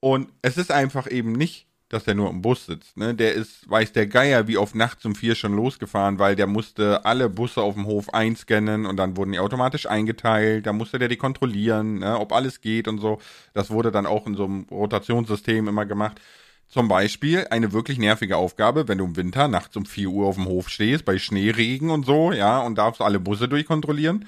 [0.00, 2.96] und es ist einfach eben nicht dass der nur im Bus sitzt.
[2.96, 3.14] Ne?
[3.14, 7.04] Der ist, weiß der Geier, wie oft nachts um vier schon losgefahren, weil der musste
[7.04, 10.66] alle Busse auf dem Hof einscannen und dann wurden die automatisch eingeteilt.
[10.66, 12.18] Da musste der die kontrollieren, ne?
[12.18, 13.18] ob alles geht und so.
[13.54, 16.20] Das wurde dann auch in so einem Rotationssystem immer gemacht.
[16.68, 20.36] Zum Beispiel eine wirklich nervige Aufgabe, wenn du im Winter nachts um vier Uhr auf
[20.36, 24.26] dem Hof stehst, bei Schneeregen und so, ja, und darfst alle Busse durchkontrollieren.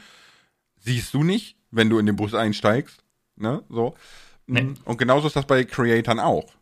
[0.81, 3.05] Siehst du nicht, wenn du in den Bus einsteigst.
[3.37, 3.63] Ne?
[3.69, 3.95] So.
[4.49, 4.75] Nee.
[4.85, 6.53] Und genauso ist das bei Creatoren auch.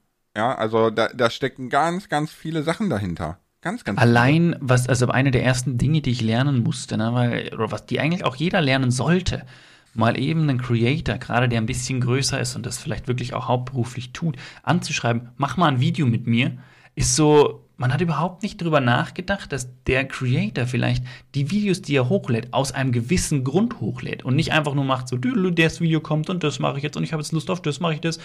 [0.41, 3.41] Ja, also da, da stecken ganz, ganz viele Sachen dahinter.
[3.61, 4.59] Ganz, ganz Allein, viele.
[4.63, 8.01] was, also eine der ersten Dinge, die ich lernen musste, ne, weil, oder was die
[8.01, 9.45] eigentlich auch jeder lernen sollte,
[9.93, 13.49] mal eben einen Creator, gerade der ein bisschen größer ist und das vielleicht wirklich auch
[13.49, 16.57] hauptberuflich tut, anzuschreiben, mach mal ein Video mit mir,
[16.95, 21.03] ist so, man hat überhaupt nicht drüber nachgedacht, dass der Creator vielleicht
[21.35, 25.09] die Videos, die er hochlädt, aus einem gewissen Grund hochlädt und nicht einfach nur macht
[25.09, 27.63] so, das Video kommt und das mache ich jetzt und ich habe jetzt Lust auf
[27.63, 28.19] das, mache ich das.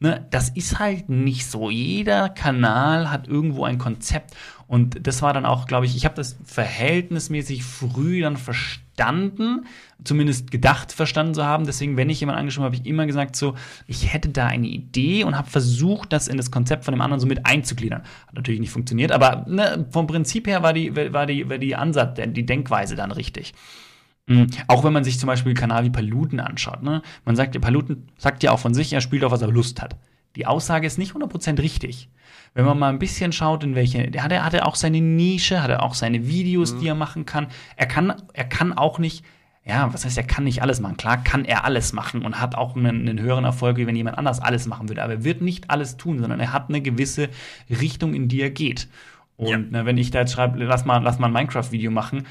[0.00, 1.68] Ne, das ist halt nicht so.
[1.68, 4.34] Jeder Kanal hat irgendwo ein Konzept
[4.66, 9.66] und das war dann auch, glaube ich, ich habe das verhältnismäßig früh dann verstanden,
[10.04, 11.66] zumindest gedacht verstanden zu haben.
[11.66, 13.54] Deswegen, wenn ich jemanden angeschaut habe, habe ich immer gesagt, so,
[13.86, 17.20] ich hätte da eine Idee und habe versucht, das in das Konzept von dem anderen
[17.20, 18.02] so mit einzugliedern.
[18.26, 21.76] Hat natürlich nicht funktioniert, aber ne, vom Prinzip her war die, war die, war die
[21.76, 23.54] Ansatz, die Denkweise dann richtig.
[24.26, 24.48] Mhm.
[24.68, 26.82] Auch wenn man sich zum Beispiel Kanal wie Paluten anschaut.
[26.82, 27.02] Ne?
[27.24, 29.96] Man sagt, Paluten sagt ja auch von sich, er spielt auf was er Lust hat.
[30.36, 32.08] Die Aussage ist nicht 100% richtig.
[32.54, 35.00] Wenn man mal ein bisschen schaut, in welche, der hat, er hat er auch seine
[35.00, 36.80] Nische, hat er auch seine Videos, mhm.
[36.80, 37.46] die er machen kann.
[37.76, 39.24] Er kann, er kann auch nicht,
[39.64, 40.96] ja, was heißt, er kann nicht alles machen.
[40.96, 44.18] Klar kann er alles machen und hat auch einen, einen höheren Erfolg, wie wenn jemand
[44.18, 45.02] anders alles machen würde.
[45.02, 47.30] Aber er wird nicht alles tun, sondern er hat eine gewisse
[47.70, 48.88] Richtung, in die er geht.
[49.36, 49.58] Und ja.
[49.58, 52.26] ne, wenn ich da jetzt schreibe, lass mal, lass mal ein Minecraft-Video machen,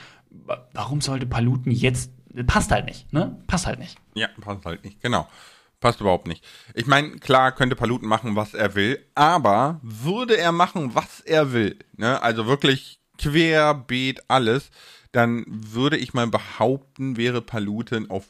[0.73, 2.11] warum sollte Paluten jetzt,
[2.45, 3.37] passt halt nicht, ne?
[3.47, 3.97] Passt halt nicht.
[4.13, 5.27] Ja, passt halt nicht, genau.
[5.81, 6.45] Passt überhaupt nicht.
[6.75, 11.53] Ich meine, klar könnte Paluten machen, was er will, aber würde er machen, was er
[11.53, 14.69] will, ne, also wirklich querbeet alles,
[15.11, 18.25] dann würde ich mal behaupten, wäre Paluten auf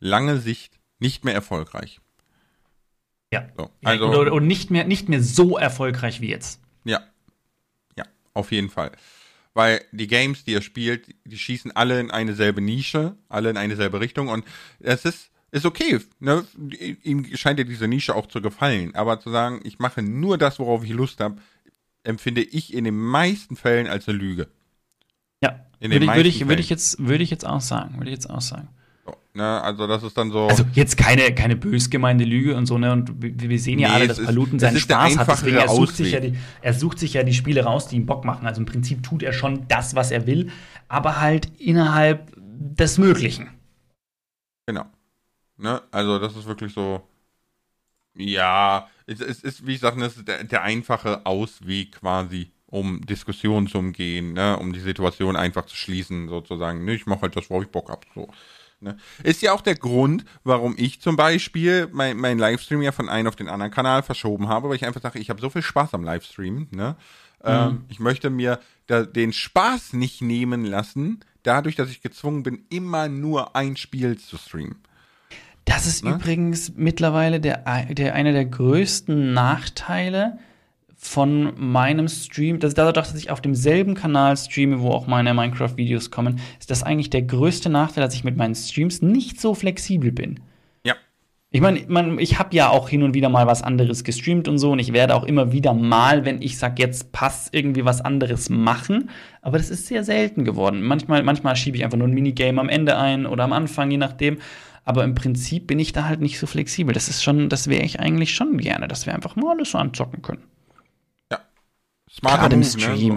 [0.00, 2.00] lange Sicht nicht mehr erfolgreich.
[3.32, 3.48] Ja.
[3.56, 6.60] So, also, ja, und nicht mehr, nicht mehr so erfolgreich wie jetzt.
[6.82, 7.00] Ja.
[7.96, 8.90] Ja, auf jeden Fall.
[9.54, 13.56] Weil die Games, die er spielt, die schießen alle in eine selbe Nische, alle in
[13.56, 14.44] eine selbe Richtung und
[14.80, 15.98] es ist ist okay.
[16.20, 16.44] Ne?
[17.02, 18.94] Ihm scheint ja diese Nische auch zu gefallen.
[18.94, 21.36] Aber zu sagen, ich mache nur das, worauf ich Lust habe,
[22.02, 24.48] empfinde ich in den meisten Fällen als eine Lüge.
[25.42, 28.10] Ja, in würde, ich, würde, ich, würde ich jetzt, würde ich jetzt auch sagen, würde
[28.10, 28.68] ich jetzt auch sagen.
[29.06, 29.62] So, ne?
[29.62, 30.48] Also das ist dann so.
[30.48, 32.92] Also jetzt keine, keine bös gemeinte Lüge und so, ne?
[32.92, 35.28] Und wir, wir sehen ja nee, alle, dass Paluten seinen Spaß hat.
[35.28, 38.06] Deswegen er sucht, sich ja die, er sucht sich ja die Spiele raus, die ihm
[38.06, 38.46] Bock machen.
[38.46, 40.50] Also im Prinzip tut er schon das, was er will,
[40.88, 43.48] aber halt innerhalb des Möglichen.
[44.66, 44.84] Genau.
[45.58, 45.82] Ne?
[45.90, 47.02] Also das ist wirklich so,
[48.14, 53.66] ja, es, es ist, wie ich sage, das der, der, einfache Ausweg quasi, um Diskussionen
[53.66, 54.56] zu umgehen, ne?
[54.58, 56.84] um die Situation einfach zu schließen, sozusagen.
[56.84, 56.94] Ne?
[56.94, 58.06] Ich mache halt das, worauf ich Bock habe.
[58.14, 58.28] So.
[58.80, 58.96] Ne?
[59.24, 63.28] Ist ja auch der Grund, warum ich zum Beispiel mein, mein Livestream ja von einem
[63.28, 65.94] auf den anderen Kanal verschoben habe, weil ich einfach sage, ich habe so viel Spaß
[65.94, 66.68] am Livestream.
[66.70, 66.96] Ne?
[67.42, 67.84] Ähm, mhm.
[67.88, 73.08] ich möchte mir da, den Spaß nicht nehmen lassen, dadurch, dass ich gezwungen bin, immer
[73.08, 74.82] nur ein Spiel zu streamen.
[75.68, 76.12] Das ist ne?
[76.12, 80.38] übrigens mittlerweile der, der, einer der größten Nachteile
[80.96, 86.10] von meinem Stream, dass dadurch, dass ich auf demselben Kanal streame, wo auch meine Minecraft-Videos
[86.10, 90.10] kommen, ist das eigentlich der größte Nachteil, dass ich mit meinen Streams nicht so flexibel
[90.10, 90.40] bin.
[90.84, 90.96] Ja.
[91.50, 94.58] Ich meine, man, ich habe ja auch hin und wieder mal was anderes gestreamt und
[94.58, 98.00] so und ich werde auch immer wieder mal, wenn ich sag, jetzt passt irgendwie was
[98.00, 100.82] anderes machen, aber das ist sehr selten geworden.
[100.82, 103.98] Manchmal, manchmal schiebe ich einfach nur ein Minigame am Ende ein oder am Anfang, je
[103.98, 104.38] nachdem.
[104.88, 106.94] Aber im Prinzip bin ich da halt nicht so flexibel.
[106.94, 109.76] Das ist schon, das wäre ich eigentlich schon gerne, dass wir einfach mal alles so
[109.76, 110.44] anzocken können.
[111.30, 111.40] Ja.
[112.10, 112.96] Smarter Gerade Move, im ne?
[112.96, 113.14] Stream.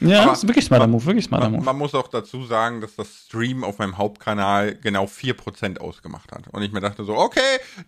[0.00, 0.10] Ne?
[0.12, 1.64] ja, Aber ist wirklich smarter Move, wirklich smarter man, Move.
[1.64, 6.48] Man muss auch dazu sagen, dass das Stream auf meinem Hauptkanal genau 4% ausgemacht hat.
[6.48, 7.40] Und ich mir dachte so, okay,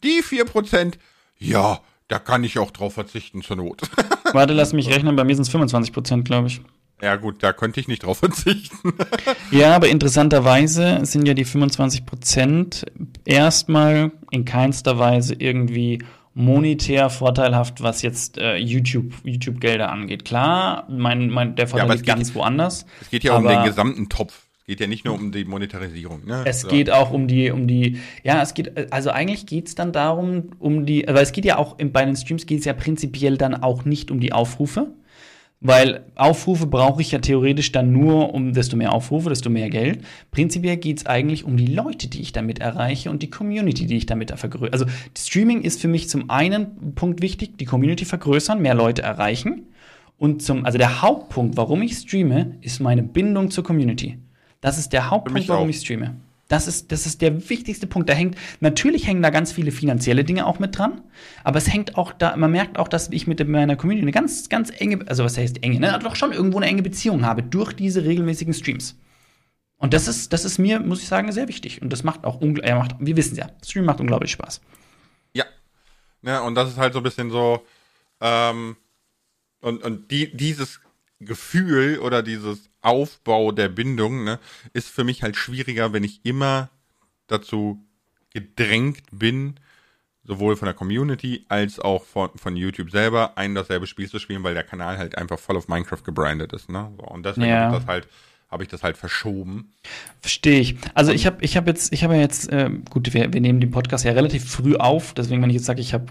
[0.02, 0.94] die 4%,
[1.36, 3.82] ja, da kann ich auch drauf verzichten zur Not.
[4.32, 6.62] Warte, lass mich rechnen, bei mir sind es 25%, glaube ich.
[7.02, 8.94] Ja, gut, da könnte ich nicht drauf verzichten.
[9.50, 12.86] ja, aber interessanterweise sind ja die 25 Prozent
[13.24, 16.00] erstmal in keinster Weise irgendwie
[16.34, 20.24] monetär vorteilhaft, was jetzt äh, YouTube, YouTube-Gelder angeht.
[20.24, 22.86] Klar, mein, mein, der Vorteil ja, liegt ganz woanders.
[23.00, 24.46] Es geht ja um den gesamten Topf.
[24.58, 26.24] Es geht ja nicht nur um die Monetarisierung.
[26.24, 26.42] Ne?
[26.46, 26.68] Es so.
[26.68, 30.52] geht auch um die, um die, ja, es geht, also eigentlich geht es dann darum,
[30.58, 33.54] um die, weil es geht ja auch, bei den Streams geht es ja prinzipiell dann
[33.54, 34.88] auch nicht um die Aufrufe,
[35.60, 40.04] weil Aufrufe brauche ich ja theoretisch dann nur, um desto mehr Aufrufe, desto mehr Geld.
[40.30, 43.96] Prinzipiell geht es eigentlich um die Leute, die ich damit erreiche und die Community, die
[43.96, 44.72] ich damit vergrößere.
[44.72, 44.86] Also
[45.16, 49.68] Streaming ist für mich zum einen Punkt wichtig, die Community vergrößern, mehr Leute erreichen.
[50.18, 54.18] Und zum, also der Hauptpunkt, warum ich streame, ist meine Bindung zur Community.
[54.60, 56.14] Das ist der Hauptpunkt, warum ich streame.
[56.48, 58.08] Das ist, das ist der wichtigste Punkt.
[58.08, 61.00] Da hängt, natürlich hängen da ganz viele finanzielle Dinge auch mit dran,
[61.42, 64.48] aber es hängt auch da, man merkt auch, dass ich mit meiner Community eine ganz,
[64.48, 67.72] ganz enge, also was heißt enge, ne, doch schon irgendwo eine enge Beziehung habe durch
[67.72, 68.96] diese regelmäßigen Streams.
[69.76, 71.82] Und das ist, das ist mir, muss ich sagen, sehr wichtig.
[71.82, 74.60] Und das macht auch, er macht, wir wissen ja, Stream macht unglaublich Spaß.
[75.32, 75.44] Ja.
[76.22, 77.66] Ja, und das ist halt so ein bisschen so,
[78.20, 78.76] ähm,
[79.60, 80.80] und, und die, dieses
[81.20, 84.38] Gefühl oder dieses Aufbau der Bindung ne,
[84.72, 86.70] ist für mich halt schwieriger, wenn ich immer
[87.26, 87.84] dazu
[88.30, 89.54] gedrängt bin,
[90.24, 94.42] sowohl von der Community als auch von, von YouTube selber, ein dasselbe Spiel zu spielen,
[94.42, 96.70] weil der Kanal halt einfach voll auf Minecraft gebrandet ist.
[96.70, 96.92] Ne?
[96.96, 97.66] So, und deswegen ja.
[97.66, 98.08] habe ich das halt
[98.50, 99.72] habe ich das halt verschoben.
[100.20, 100.76] Verstehe ich.
[100.94, 103.72] Also ich habe ich hab jetzt, ich habe jetzt, äh, gut, wir, wir nehmen den
[103.72, 106.06] Podcast ja relativ früh auf, deswegen, wenn ich jetzt sage, ich habe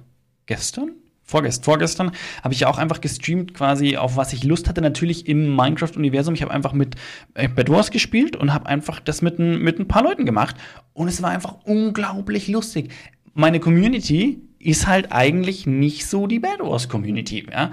[0.45, 0.91] gestern,
[1.33, 2.11] vorgestern, vorgestern
[2.43, 6.35] habe ich ja auch einfach gestreamt, quasi auf was ich Lust hatte, natürlich im Minecraft-Universum.
[6.35, 6.95] Ich habe einfach mit
[7.33, 10.55] äh, Bad Wars gespielt und habe einfach das mit ein, mit ein paar Leuten gemacht.
[10.93, 12.91] Und es war einfach unglaublich lustig.
[13.33, 17.71] Meine Community ist halt eigentlich nicht so die Bad Wars-Community, ja.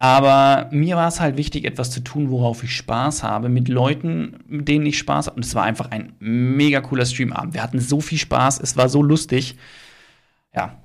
[0.00, 4.44] Aber mir war es halt wichtig, etwas zu tun, worauf ich Spaß habe, mit Leuten,
[4.46, 5.36] mit denen ich Spaß habe.
[5.36, 7.54] Und es war einfach ein mega cooler Streamabend.
[7.54, 9.56] Wir hatten so viel Spaß, es war so lustig.
[10.54, 10.78] Ja,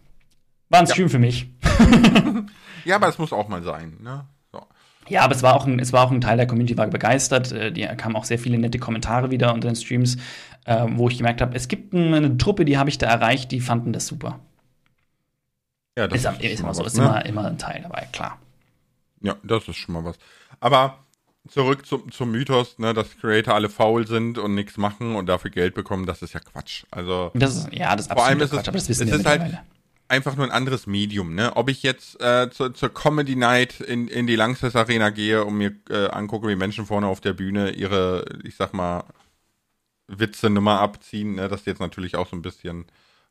[0.73, 1.11] war ein Stream ja.
[1.11, 1.47] für mich.
[2.85, 4.25] ja, aber es muss auch mal sein, ne?
[4.51, 4.61] So.
[5.07, 7.51] Ja, aber es war, auch ein, es war auch ein Teil der Community, war begeistert.
[7.51, 10.17] Äh, die kamen auch sehr viele nette Kommentare wieder unter den Streams,
[10.65, 13.61] äh, wo ich gemerkt habe, es gibt eine Truppe, die habe ich da erreicht, die
[13.61, 14.39] fanden das super.
[15.97, 17.03] Ja, das ist, ist, ist immer was, so, ist ne?
[17.03, 18.39] immer, immer ein Teil dabei, klar.
[19.21, 20.17] Ja, das ist schon mal was.
[20.59, 20.97] Aber
[21.47, 25.51] zurück zum, zum Mythos, ne, dass Creator alle faul sind und nichts machen und dafür
[25.51, 26.85] Geld bekommen, das ist ja Quatsch.
[26.89, 29.19] Also das ist, ja, das ist vor allem ist Quatsch, es, aber das wissen es
[29.19, 29.59] ist halt
[30.07, 31.55] einfach nur ein anderes Medium, ne?
[31.55, 35.57] Ob ich jetzt äh, zur, zur Comedy Night in, in die Langsess Arena gehe und
[35.57, 39.05] mir äh, angucke, wie Menschen vorne auf der Bühne ihre, ich sag mal,
[40.07, 41.47] Witze Nummer abziehen, ne?
[41.47, 42.85] Das ist jetzt natürlich auch so ein bisschen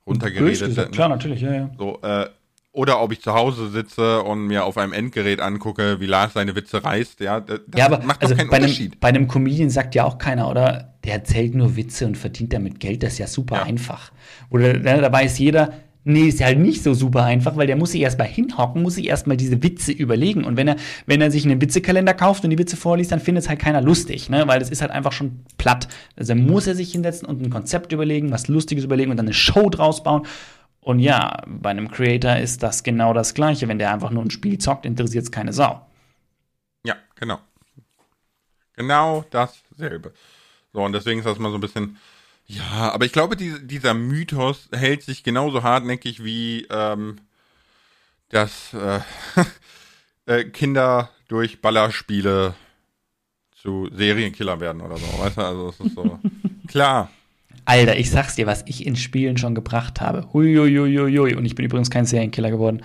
[0.07, 0.77] runtergeredet.
[0.77, 0.89] Ne?
[0.89, 1.71] Klar, natürlich, ja, ja.
[1.79, 2.29] So, äh,
[2.73, 6.57] oder ob ich zu Hause sitze und mir auf einem Endgerät angucke, wie Lars seine
[6.57, 8.93] Witze reißt, ja, das ja, aber macht also doch keinen bei Unterschied.
[8.93, 10.95] Einem, bei einem Comedian sagt ja auch keiner, oder?
[11.05, 13.63] Der erzählt nur Witze und verdient damit Geld, das ist ja super ja.
[13.65, 14.11] einfach.
[14.49, 17.93] Oder ne, da weiß jeder, Nee, ist halt nicht so super einfach, weil der muss
[17.93, 20.43] sich erstmal hinhocken, muss sich erstmal diese Witze überlegen.
[20.43, 20.77] Und wenn er,
[21.07, 23.81] wenn er sich einen Witzekalender kauft und die Witze vorliest, dann findet es halt keiner
[23.81, 24.49] lustig, ne?
[24.49, 25.87] Weil das ist halt einfach schon platt.
[26.17, 29.35] Also muss er sich hinsetzen und ein Konzept überlegen, was Lustiges überlegen und dann eine
[29.35, 30.27] Show draus bauen.
[30.81, 33.69] Und ja, bei einem Creator ist das genau das Gleiche.
[33.69, 35.87] Wenn der einfach nur ein Spiel zockt, interessiert es keine Sau.
[36.85, 37.39] Ja, genau.
[38.75, 40.13] Genau dasselbe.
[40.73, 41.99] So, und deswegen ist das mal so ein bisschen
[42.53, 47.17] ja, aber ich glaube, die, dieser Mythos hält sich genauso hartnäckig wie ähm,
[48.29, 49.01] dass äh,
[50.27, 52.55] äh, Kinder durch Ballerspiele
[53.55, 55.07] zu Serienkiller werden oder so.
[55.19, 56.19] Weißt du, also es ist so.
[56.69, 57.11] Klar,
[57.65, 60.27] Alter, ich sag's dir, was ich in Spielen schon gebracht habe.
[60.33, 61.35] Huiuiuiui.
[61.37, 62.83] Und ich bin übrigens kein Serienkiller geworden.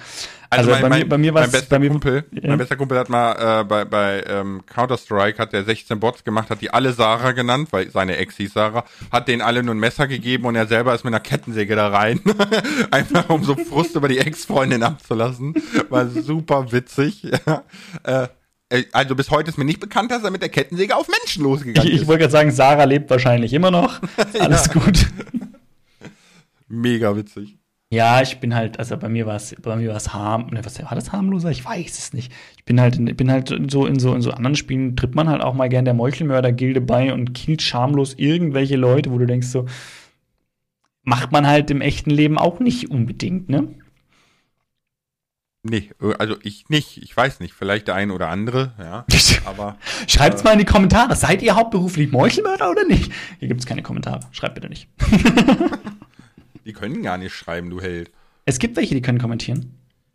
[0.50, 2.50] Also, also mein, bei, mir, bei mir war mein bei mir, Kumpel, ja.
[2.50, 6.50] mein bester Kumpel hat mal äh, bei, bei ähm, Counter-Strike hat der 16 Bots gemacht,
[6.50, 9.80] hat die alle Sarah genannt, weil seine Ex hieß Sarah, hat denen alle nur ein
[9.80, 12.22] Messer gegeben und er selber ist mit einer Kettensäge da rein.
[12.92, 15.54] Einfach um so Frust über die Ex-Freundin abzulassen.
[15.90, 17.26] War super witzig.
[18.04, 18.28] äh,
[18.92, 21.90] also bis heute ist mir nicht bekannt, dass er mit der Kettensäge auf Menschen losgegangen
[21.90, 21.96] ist.
[21.96, 24.02] Ich, ich wollte gerade sagen, Sarah lebt wahrscheinlich immer noch.
[24.40, 25.08] Alles gut.
[26.68, 27.58] Mega witzig.
[27.90, 30.60] Ja, ich bin halt, also bei mir war es, bei mir war es harm, ne,
[30.66, 31.52] was war das harmloser?
[31.52, 32.34] Ich weiß es nicht.
[32.58, 35.30] Ich bin halt, in, bin halt so in so in so anderen Spielen tritt man
[35.30, 39.48] halt auch mal gern der Meuchelmörder-Gilde bei und killt schamlos irgendwelche Leute, wo du denkst
[39.48, 39.68] so,
[41.04, 43.70] macht man halt im echten Leben auch nicht unbedingt, ne?
[45.70, 46.98] Nee, äh, also ich nicht.
[46.98, 47.54] Ich weiß nicht.
[47.54, 49.06] Vielleicht der ein oder andere, ja.
[49.46, 49.78] Aber.
[50.08, 51.16] Schreibt's äh, mal in die Kommentare.
[51.16, 53.12] Seid ihr hauptberuflich Meuchelmörder oder nicht?
[53.40, 54.22] Hier gibt's keine Kommentare.
[54.32, 54.88] Schreibt bitte nicht.
[56.66, 58.12] die können gar nicht schreiben, du Held.
[58.46, 59.74] Es gibt welche, die können kommentieren.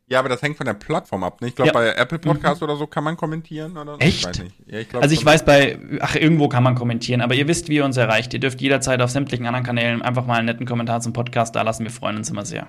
[0.08, 1.40] Ja, aber das hängt von der Plattform ab.
[1.40, 1.48] Ne?
[1.48, 1.72] Ich glaube, ja.
[1.72, 2.64] bei Apple Podcast mhm.
[2.68, 3.76] oder so kann man kommentieren.
[3.76, 3.96] Oder?
[3.98, 4.26] Echt?
[4.26, 7.48] Ich ja, ich glaub, also ich weiß bei, ach, irgendwo kann man kommentieren, aber ihr
[7.48, 8.34] wisst, wie ihr uns erreicht.
[8.34, 11.62] Ihr dürft jederzeit auf sämtlichen anderen Kanälen einfach mal einen netten Kommentar zum Podcast da
[11.62, 11.84] lassen.
[11.84, 12.68] Wir freuen uns immer sehr.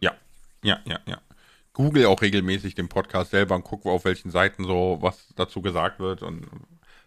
[0.00, 0.12] Ja,
[0.62, 1.18] ja, ja, ja
[1.72, 6.00] google auch regelmäßig den Podcast selber und gucke, auf welchen Seiten so was dazu gesagt
[6.00, 6.22] wird.
[6.22, 6.46] Und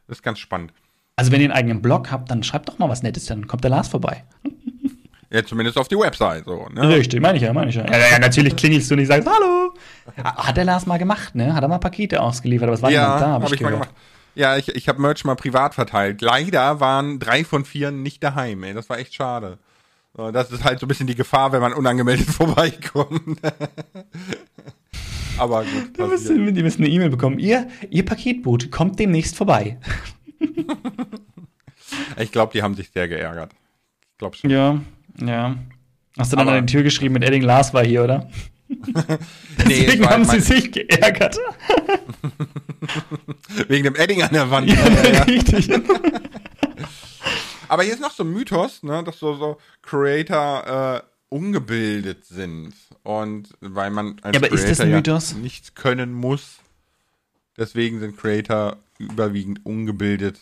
[0.07, 0.73] das ist ganz spannend.
[1.15, 3.63] Also wenn ihr einen eigenen Blog habt, dann schreibt doch mal was Nettes, dann kommt
[3.63, 4.23] der Lars vorbei.
[5.33, 6.67] Ja, zumindest auf die Website so.
[6.71, 6.89] Ne?
[6.89, 7.83] Richtig, meine ich ja, meine ich ja.
[7.85, 9.73] ja, ja natürlich klingelst du nicht, sagst Hallo.
[10.23, 11.55] Hat der Lars mal gemacht, ne?
[11.55, 13.71] Hat er mal Pakete ausgeliefert, aber es war ja, niemand da, hab habe ich, mal
[13.71, 13.89] gemacht.
[14.35, 16.21] Ja, ich, ich habe Merch mal privat verteilt.
[16.21, 18.75] Leider waren drei von vier nicht daheim, ey.
[18.75, 19.57] Das war echt schade.
[20.15, 23.39] Das ist halt so ein bisschen die Gefahr, wenn man unangemeldet vorbeikommt.
[25.39, 27.39] Aber gut, Die müssen, die müssen eine E-Mail bekommen.
[27.39, 29.79] Ihr, ihr Paketboot kommt demnächst vorbei.
[32.17, 33.51] Ich glaube, die haben sich sehr geärgert.
[34.11, 34.49] Ich glaube schon.
[34.49, 34.79] Ja,
[35.19, 35.55] ja.
[36.17, 38.29] Hast du dann Aber- an die Tür geschrieben mit Edding Lars war hier, oder?
[38.67, 41.37] Nee, es Deswegen war haben sie sich geärgert.
[43.67, 44.69] wegen dem Edding an der Wand.
[44.69, 44.75] Ja,
[45.11, 45.23] ja.
[45.23, 45.69] richtig.
[47.73, 52.75] Aber hier ist noch so ein Mythos, ne, dass so, so Creator äh, ungebildet sind.
[53.01, 55.31] Und weil man als Ja, aber ist das ein Creator Mythos?
[55.31, 56.57] ja nichts können muss,
[57.57, 60.39] deswegen sind Creator überwiegend ungebildet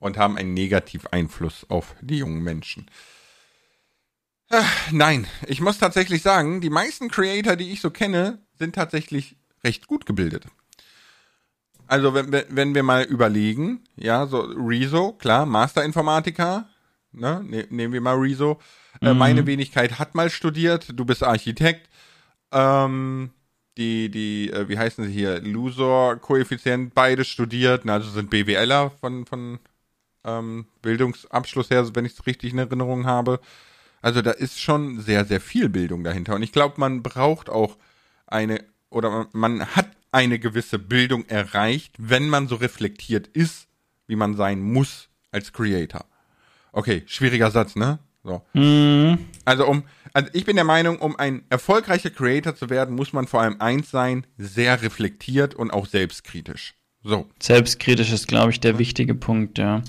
[0.00, 2.90] und haben einen Negativeinfluss auf die jungen Menschen.
[4.50, 9.36] Ah, Nein, ich muss tatsächlich sagen, die meisten Creator, die ich so kenne, sind tatsächlich
[9.64, 10.44] recht gut gebildet.
[11.86, 16.68] Also wenn, wenn, wir mal überlegen, ja, so Rezo, klar, Masterinformatiker,
[17.12, 18.60] ne, ne, nehmen wir mal Rezo.
[19.00, 21.90] Äh, meine Wenigkeit hat mal studiert, du bist Architekt.
[22.52, 23.30] Ähm,
[23.76, 29.26] die, die, äh, wie heißen sie hier, Lusor-Koeffizient, beide studiert, ne, also sind BWLer von,
[29.26, 29.58] von
[30.24, 33.40] ähm, Bildungsabschluss her, wenn ich es richtig in Erinnerung habe.
[34.00, 36.34] Also da ist schon sehr, sehr viel Bildung dahinter.
[36.34, 37.76] Und ich glaube, man braucht auch
[38.26, 43.66] eine, oder man, man hat eine gewisse Bildung erreicht, wenn man so reflektiert ist,
[44.06, 46.04] wie man sein muss als Creator.
[46.72, 47.98] Okay, schwieriger Satz, ne?
[48.22, 48.42] So.
[49.44, 53.26] Also um, also ich bin der Meinung, um ein erfolgreicher Creator zu werden, muss man
[53.26, 56.74] vor allem eins sein, sehr reflektiert und auch selbstkritisch.
[57.02, 57.28] So.
[57.38, 59.82] Selbstkritisch ist, glaube ich, der wichtige Punkt, ja.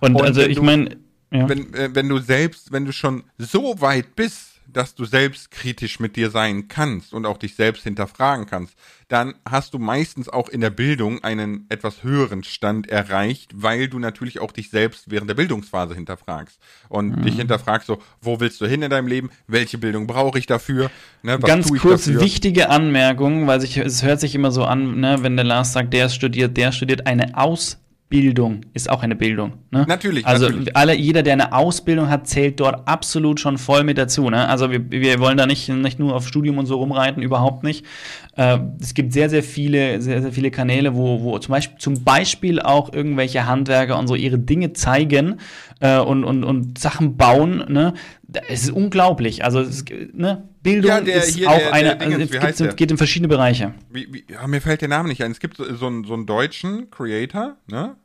[0.00, 0.96] Und, Und also ich meine,
[1.30, 1.48] ja.
[1.48, 6.16] wenn, äh, wenn du selbst, wenn du schon so weit bist, dass du selbstkritisch mit
[6.16, 8.74] dir sein kannst und auch dich selbst hinterfragen kannst,
[9.08, 13.98] dann hast du meistens auch in der Bildung einen etwas höheren Stand erreicht, weil du
[13.98, 16.58] natürlich auch dich selbst während der Bildungsphase hinterfragst
[16.88, 17.22] und Mhm.
[17.22, 19.30] dich hinterfragst so, wo willst du hin in deinem Leben?
[19.46, 20.90] Welche Bildung brauche ich dafür?
[21.22, 22.20] Ne, Ganz kurz dafür?
[22.20, 25.92] wichtige Anmerkung, weil sich, es hört sich immer so an, ne, wenn der Lars sagt,
[25.92, 27.36] der studiert, der studiert eine
[28.12, 29.54] Ausbildung, ist auch eine Bildung.
[29.70, 29.84] Ne?
[29.88, 30.76] Natürlich, Also natürlich.
[30.76, 34.28] alle, jeder, der eine Ausbildung hat, zählt dort absolut schon voll mit dazu.
[34.28, 34.46] Ne?
[34.48, 37.86] Also wir, wir wollen da nicht, nicht nur auf Studium und so rumreiten, überhaupt nicht.
[38.36, 42.04] Äh, es gibt sehr, sehr viele, sehr, sehr viele Kanäle, wo, wo zum Beispiel, zum
[42.04, 45.36] Beispiel auch irgendwelche Handwerker und so ihre Dinge zeigen
[45.80, 47.64] äh, und, und, und Sachen bauen.
[47.68, 47.94] Ne?
[48.48, 49.44] Es ist unglaublich.
[49.44, 50.48] Also es, ne?
[50.62, 52.74] Bildung Ja, der ist hier, auch der- der eine, Dingens, also, es gibt, der?
[52.74, 53.74] geht in verschiedene Bereiche.
[53.90, 55.32] wie, wie, ja, mir fällt der Name nicht ein.
[55.32, 57.96] Es gibt so, so, einen, so einen deutschen Creator, ne?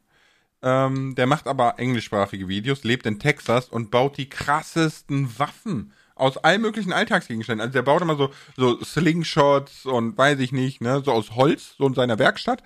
[0.64, 6.38] Ähm, der macht aber englischsprachige Videos, lebt in Texas und baut die krassesten Waffen aus
[6.38, 7.62] allen möglichen Alltagsgegenständen.
[7.62, 11.76] Also der baut immer so, so Slingshots und weiß ich nicht, ne, so aus Holz,
[11.78, 12.64] so in seiner Werkstatt.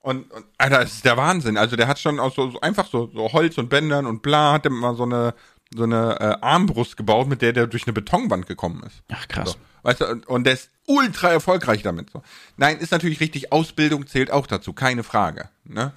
[0.00, 1.56] Und, und Alter, das ist der Wahnsinn.
[1.56, 4.52] Also der hat schon aus so, so einfach so, so Holz und Bändern und bla,
[4.52, 5.34] hat er mal so eine,
[5.74, 9.02] so eine äh, Armbrust gebaut, mit der der durch eine Betonwand gekommen ist.
[9.12, 9.52] Ach krass.
[9.52, 9.58] So.
[9.82, 12.10] Weißt du, und, und der ist ultra erfolgreich damit.
[12.10, 12.22] So.
[12.56, 15.48] Nein, ist natürlich richtig, Ausbildung zählt auch dazu, keine Frage.
[15.64, 15.92] Ne?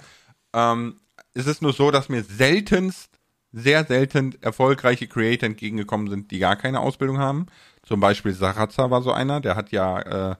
[0.52, 0.96] Ähm,
[1.34, 3.10] es ist nur so, dass mir seltenst,
[3.52, 7.46] sehr selten erfolgreiche Creator entgegengekommen sind, die gar keine Ausbildung haben.
[7.82, 10.36] Zum Beispiel Sarazza war so einer, der hat ja, äh,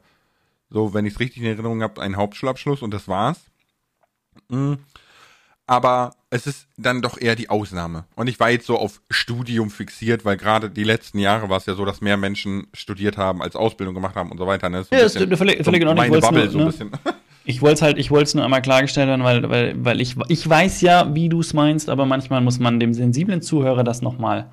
[0.71, 3.41] so, wenn ich es richtig in Erinnerung habe, einen Hauptschulabschluss und das war's.
[4.49, 4.75] Mm.
[5.67, 8.05] Aber es ist dann doch eher die Ausnahme.
[8.17, 11.67] Und ich war jetzt so auf Studium fixiert, weil gerade die letzten Jahre war es
[11.67, 14.69] ja so, dass mehr Menschen studiert haben, als Ausbildung gemacht haben und so weiter.
[14.71, 14.83] Ne?
[14.85, 16.05] So Ja, das ist völlig- völlig Ordnung.
[16.05, 16.71] Ich Meine Bubble nur, so ein ne?
[16.71, 16.91] bisschen.
[17.45, 20.17] Ich wollte es halt, ich wollte es nur einmal klargestellt haben, weil, weil, weil ich,
[20.29, 24.01] ich weiß ja, wie du es meinst, aber manchmal muss man dem sensiblen Zuhörer das
[24.03, 24.51] nochmal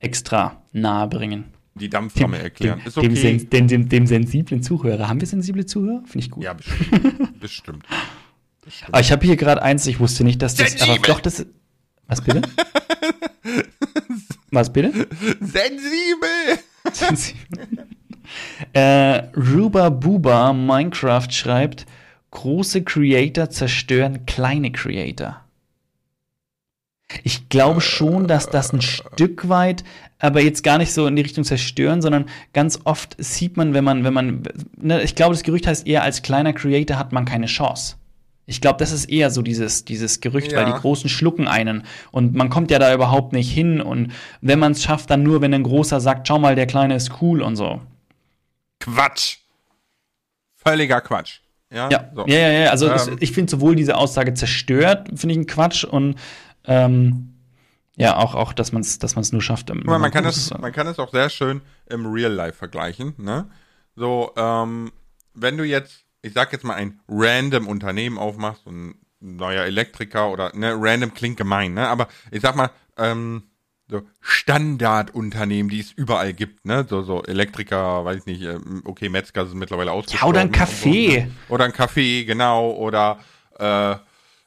[0.00, 1.44] extra nahe bringen.
[1.74, 2.80] Die Dampframme erklären.
[2.80, 3.38] Dem, ist dem, okay.
[3.38, 5.08] sen, dem, dem, dem sensiblen Zuhörer.
[5.08, 6.02] Haben wir sensible Zuhörer?
[6.04, 6.44] Finde ich gut.
[6.44, 7.40] ja, bestimmt.
[7.40, 7.86] bestimmt.
[8.88, 10.72] Aber ich habe hier gerade eins, ich wusste nicht, dass das.
[10.72, 10.96] Sensibel.
[10.96, 11.46] Aber doch, das.
[12.06, 12.42] Was bitte?
[14.50, 14.92] Was bitte?
[15.40, 16.58] Sensibel!
[16.92, 17.86] Sensibel.
[18.74, 21.86] äh, Ruba Buba Minecraft schreibt:
[22.32, 25.40] Große Creator zerstören kleine Creator.
[27.24, 29.84] Ich glaube schon, dass das ein Stück weit,
[30.18, 32.24] aber jetzt gar nicht so in die Richtung zerstören, sondern
[32.54, 34.42] ganz oft sieht man, wenn man, wenn man,
[34.78, 37.96] ne, ich glaube, das Gerücht heißt eher, als kleiner Creator hat man keine Chance.
[38.46, 40.72] Ich glaube, das ist eher so dieses, dieses Gerücht, weil Ja.
[40.74, 44.72] die Großen schlucken einen und man kommt ja da überhaupt nicht hin und wenn man
[44.72, 47.56] es schafft, dann nur, wenn ein Großer sagt, schau mal, der Kleine ist cool und
[47.56, 47.82] so.
[48.80, 49.36] Quatsch.
[50.56, 51.40] Völliger Quatsch.
[51.72, 52.26] Ja, Ja, so.
[52.26, 52.70] ja, ja, ja.
[52.70, 53.16] Also es, Ähm.
[53.20, 56.16] ich finde sowohl diese Aussage zerstört, finde ich ein Quatsch und
[56.64, 57.28] Ähm,
[57.96, 59.68] ja, auch, auch dass man es dass man's nur schafft.
[59.74, 61.60] Man, man, kann das, man kann es auch sehr schön
[61.90, 63.14] im Real Life vergleichen.
[63.18, 63.50] Ne?
[63.96, 64.92] So, ähm,
[65.34, 70.52] wenn du jetzt, ich sag jetzt mal, ein random Unternehmen aufmachst, ein neuer Elektriker oder,
[70.56, 71.88] ne, random klingt gemein, ne?
[71.88, 73.42] Aber ich sag mal, ähm,
[73.92, 76.84] so Standardunternehmen, die es überall gibt, ne?
[76.88, 80.24] So, so Elektriker, weiß ich nicht, ähm, okay, Metzger sind mittlerweile ausgestorben.
[80.24, 80.52] Ja, oder ein.
[81.14, 81.30] So, ne?
[81.48, 83.20] Oder ein Café, genau, oder
[83.58, 83.94] äh,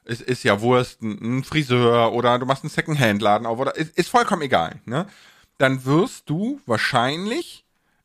[0.06, 4.10] es ist ja Wurst, ein, Friseur oder du machst einen Secondhand-Laden auf oder ist, ist
[4.10, 5.08] vollkommen egal, ne?
[5.58, 7.64] Dann wirst du wahrscheinlich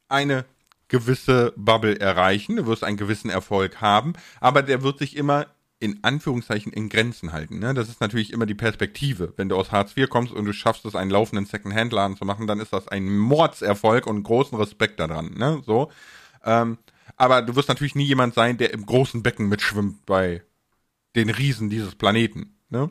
[0.09, 0.45] eine
[0.89, 5.47] gewisse Bubble erreichen, du wirst einen gewissen Erfolg haben, aber der wird sich immer
[5.81, 7.59] in Anführungszeichen in Grenzen halten.
[7.59, 7.73] Ne?
[7.73, 9.33] Das ist natürlich immer die Perspektive.
[9.37, 12.47] Wenn du aus Hartz IV kommst und du schaffst es, einen laufenden Second-Hand-Laden zu machen,
[12.47, 15.33] dann ist das ein Mordserfolg und großen Respekt daran.
[15.35, 15.63] Ne?
[15.65, 15.91] So.
[16.45, 16.77] Ähm,
[17.17, 20.43] aber du wirst natürlich nie jemand sein, der im großen Becken mitschwimmt bei
[21.17, 22.55] den Riesen dieses Planeten.
[22.69, 22.91] Ne?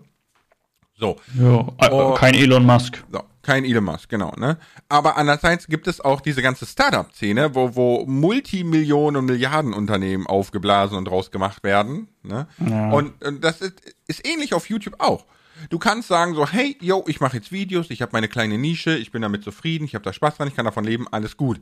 [0.98, 1.18] So.
[1.40, 3.04] Ja, äh, kein Elon Musk.
[3.12, 4.60] So, kein Elon Musk, genau, ne?
[4.90, 11.06] Aber andererseits gibt es auch diese ganze Startup-Szene, wo, wo Multimillionen und Milliardenunternehmen aufgeblasen und
[11.06, 12.48] draus gemacht werden, ne?
[12.60, 12.92] Ja.
[12.92, 15.26] Und, und das ist, ist ähnlich auf YouTube auch.
[15.72, 18.96] Du kannst sagen so, hey, yo, ich mache jetzt Videos, ich habe meine kleine Nische,
[18.96, 21.60] ich bin damit zufrieden, ich habe da Spaß dran, ich kann davon leben, alles gut.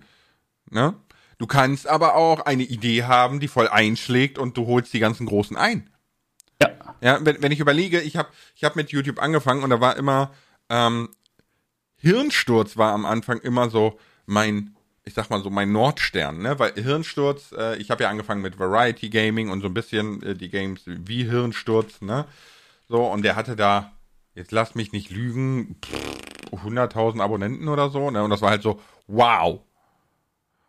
[0.70, 0.94] Ne?
[1.38, 5.26] Du kannst aber auch eine Idee haben, die voll einschlägt und du holst die ganzen
[5.26, 5.90] Großen ein.
[6.62, 6.70] Ja.
[7.00, 9.96] Ja, wenn, wenn ich überlege, ich habe ich hab mit YouTube angefangen und da war
[9.96, 10.32] immer,
[10.70, 11.10] ähm,
[11.98, 16.60] Hirnsturz war am Anfang immer so mein, ich sag mal so mein Nordstern, ne?
[16.60, 20.36] Weil Hirnsturz, äh, ich habe ja angefangen mit Variety Gaming und so ein bisschen äh,
[20.36, 22.26] die Games wie Hirnsturz, ne?
[22.88, 23.92] So, und der hatte da,
[24.36, 25.76] jetzt lass mich nicht lügen,
[26.52, 28.24] 100.000 Abonnenten oder so, ne?
[28.24, 29.60] Und das war halt so, wow.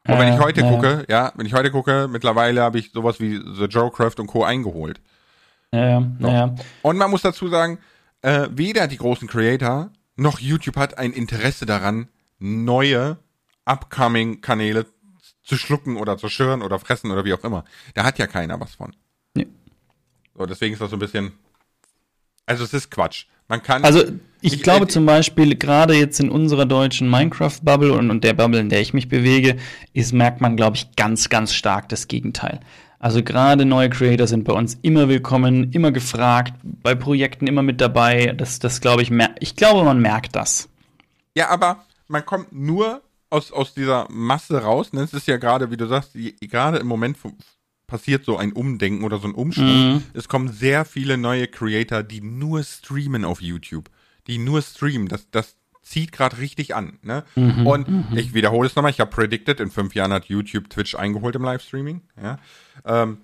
[0.06, 0.70] Und äh, wenn ich heute äh.
[0.70, 4.26] gucke, ja, wenn ich heute gucke, mittlerweile habe ich sowas wie The Joe Craft und
[4.26, 4.44] Co.
[4.44, 5.00] eingeholt.
[5.72, 6.28] Ja, so.
[6.28, 6.54] ja.
[6.82, 7.78] Und man muss dazu sagen,
[8.22, 12.08] äh, weder die großen Creator noch YouTube hat ein Interesse daran,
[12.38, 13.18] neue
[13.64, 14.86] upcoming Kanäle
[15.42, 17.64] zu schlucken oder zu schirren oder fressen oder wie auch immer.
[17.94, 18.94] Da hat ja keiner was von.
[19.34, 19.46] Nee.
[20.36, 21.32] So, deswegen ist das so ein bisschen.
[22.46, 23.26] Also es ist Quatsch.
[23.46, 23.84] Man kann.
[23.84, 24.04] Also
[24.40, 28.34] ich, ich glaube äh, zum Beispiel, gerade jetzt in unserer deutschen Minecraft-Bubble und, und der
[28.34, 29.56] Bubble, in der ich mich bewege,
[29.94, 32.60] ist, merkt man, glaube ich, ganz, ganz stark das Gegenteil.
[33.00, 37.80] Also gerade neue Creator sind bei uns immer willkommen, immer gefragt, bei Projekten immer mit
[37.80, 38.34] dabei.
[38.36, 40.68] Das, das glaube ich, ich glaube, man merkt das.
[41.34, 44.92] Ja, aber man kommt nur aus, aus dieser Masse raus.
[44.92, 45.02] Ne?
[45.02, 47.16] Es ist ja gerade, wie du sagst, gerade im Moment
[47.86, 49.94] passiert so ein Umdenken oder so ein Umschwung.
[49.94, 50.02] Mhm.
[50.14, 53.90] Es kommen sehr viele neue Creator, die nur streamen auf YouTube.
[54.26, 55.08] Die nur streamen.
[55.08, 55.56] Das, das
[55.88, 56.98] zieht gerade richtig an.
[57.02, 57.24] Ne?
[57.34, 58.06] Mhm, und mhm.
[58.16, 61.42] ich wiederhole es nochmal, ich habe predicted, in fünf Jahren hat YouTube Twitch eingeholt im
[61.42, 62.02] Livestreaming.
[62.22, 62.38] Ja?
[62.84, 63.18] Ähm,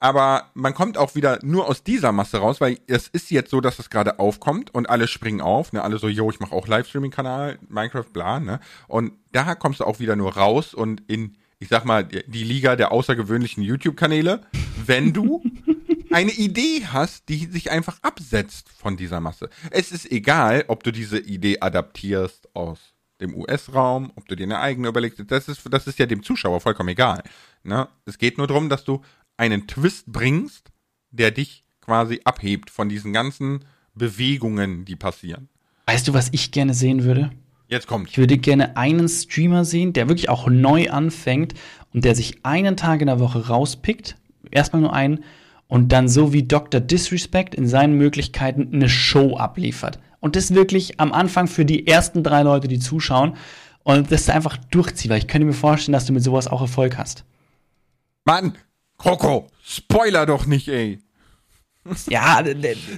[0.00, 3.60] aber man kommt auch wieder nur aus dieser Masse raus, weil es ist jetzt so,
[3.60, 6.66] dass es gerade aufkommt und alle springen auf, ne, alle so, yo, ich mache auch
[6.66, 8.60] Livestreaming-Kanal, Minecraft, bla, ne?
[8.88, 12.76] Und da kommst du auch wieder nur raus und in, ich sag mal, die Liga
[12.76, 14.40] der außergewöhnlichen YouTube-Kanäle,
[14.86, 15.42] wenn du
[16.12, 19.50] eine Idee hast, die sich einfach absetzt von dieser Masse.
[19.70, 22.78] Es ist egal, ob du diese Idee adaptierst aus
[23.20, 26.60] dem US-Raum, ob du dir eine eigene überlegst, das ist, das ist ja dem Zuschauer
[26.60, 27.22] vollkommen egal.
[27.62, 27.88] Ne?
[28.06, 29.02] Es geht nur darum, dass du
[29.36, 30.70] einen Twist bringst,
[31.10, 35.48] der dich quasi abhebt von diesen ganzen Bewegungen, die passieren.
[35.86, 37.30] Weißt du, was ich gerne sehen würde?
[37.68, 38.10] Jetzt kommt.
[38.10, 41.54] Ich würde gerne einen Streamer sehen, der wirklich auch neu anfängt
[41.92, 44.16] und der sich einen Tag in der Woche rauspickt,
[44.50, 45.24] erstmal nur einen,
[45.70, 46.80] und dann so wie Dr.
[46.80, 49.98] Disrespect in seinen Möglichkeiten eine Show abliefert.
[50.18, 53.36] Und das wirklich am Anfang für die ersten drei Leute, die zuschauen
[53.84, 56.98] und das einfach durchzieht, weil ich könnte mir vorstellen, dass du mit sowas auch Erfolg
[56.98, 57.24] hast.
[58.24, 58.58] Mann,
[58.98, 60.98] Kroko, Spoiler doch nicht, ey.
[62.08, 62.42] Ja,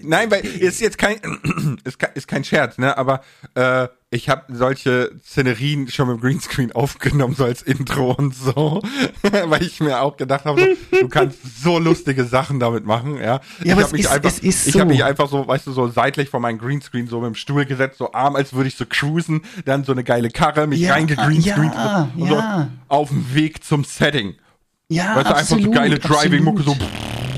[0.03, 1.19] nein, weil ist jetzt kein
[1.85, 2.97] ist, ist kein Scherz, ne?
[2.97, 3.23] Aber
[3.55, 8.83] äh, ich habe solche Szenerien schon mit dem Greenscreen aufgenommen, so als Intro und so,
[9.23, 13.23] weil ich mir auch gedacht habe, so, du kannst so lustige Sachen damit machen, ja.
[13.23, 14.81] ja ich habe mich ist, einfach, ich so.
[14.81, 17.65] habe mich einfach so, weißt du, so seitlich vor meinem Greenscreen so mit dem Stuhl
[17.65, 20.93] gesetzt, so arm, als würde ich so cruisen, dann so eine geile Karre, mich ja,
[20.93, 22.71] reingegreenscreent ja, und ja.
[22.89, 24.35] so auf dem Weg zum Setting.
[24.89, 26.77] Ja, weißt du, absolut, einfach so geile Driving-Mucke, so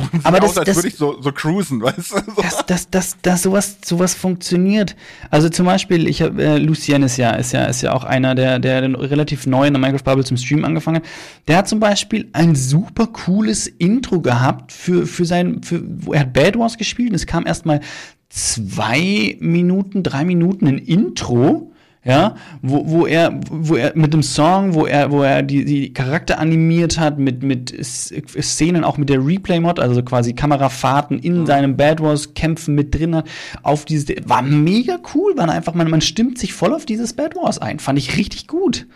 [0.22, 2.02] aber das, aus, als das, würde ich so, so cruisen, weißt du?
[2.02, 2.42] So.
[2.42, 4.96] Das, das, das, das, sowas, sowas funktioniert.
[5.30, 8.34] Also zum Beispiel, ich habe, äh, Lucien ist ja, ist ja, ist ja auch einer,
[8.34, 11.04] der, der relativ neu in der Minecraft Bubble zum Stream angefangen hat.
[11.48, 15.82] Der hat zum Beispiel ein super cooles Intro gehabt für, für sein, für,
[16.12, 17.80] er hat Bad Wars gespielt und es kam erstmal
[18.28, 21.72] zwei Minuten, drei Minuten ein Intro
[22.04, 25.92] ja, wo, wo er, wo er mit dem Song, wo er, wo er die, die
[25.92, 31.46] Charakter animiert hat, mit, mit Szenen auch mit der Replay-Mod, also quasi Kamerafahrten in mhm.
[31.46, 33.26] seinem Bad Wars Kämpfen mit drin hat,
[33.62, 37.34] auf diese, war mega cool, man einfach, man, man stimmt sich voll auf dieses Bad
[37.36, 38.86] Wars ein, fand ich richtig gut.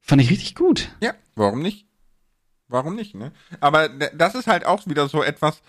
[0.00, 0.88] Fand ich richtig gut.
[1.00, 1.86] Ja, warum nicht?
[2.66, 3.32] Warum nicht, ne?
[3.60, 5.62] Aber das ist halt auch wieder so etwas,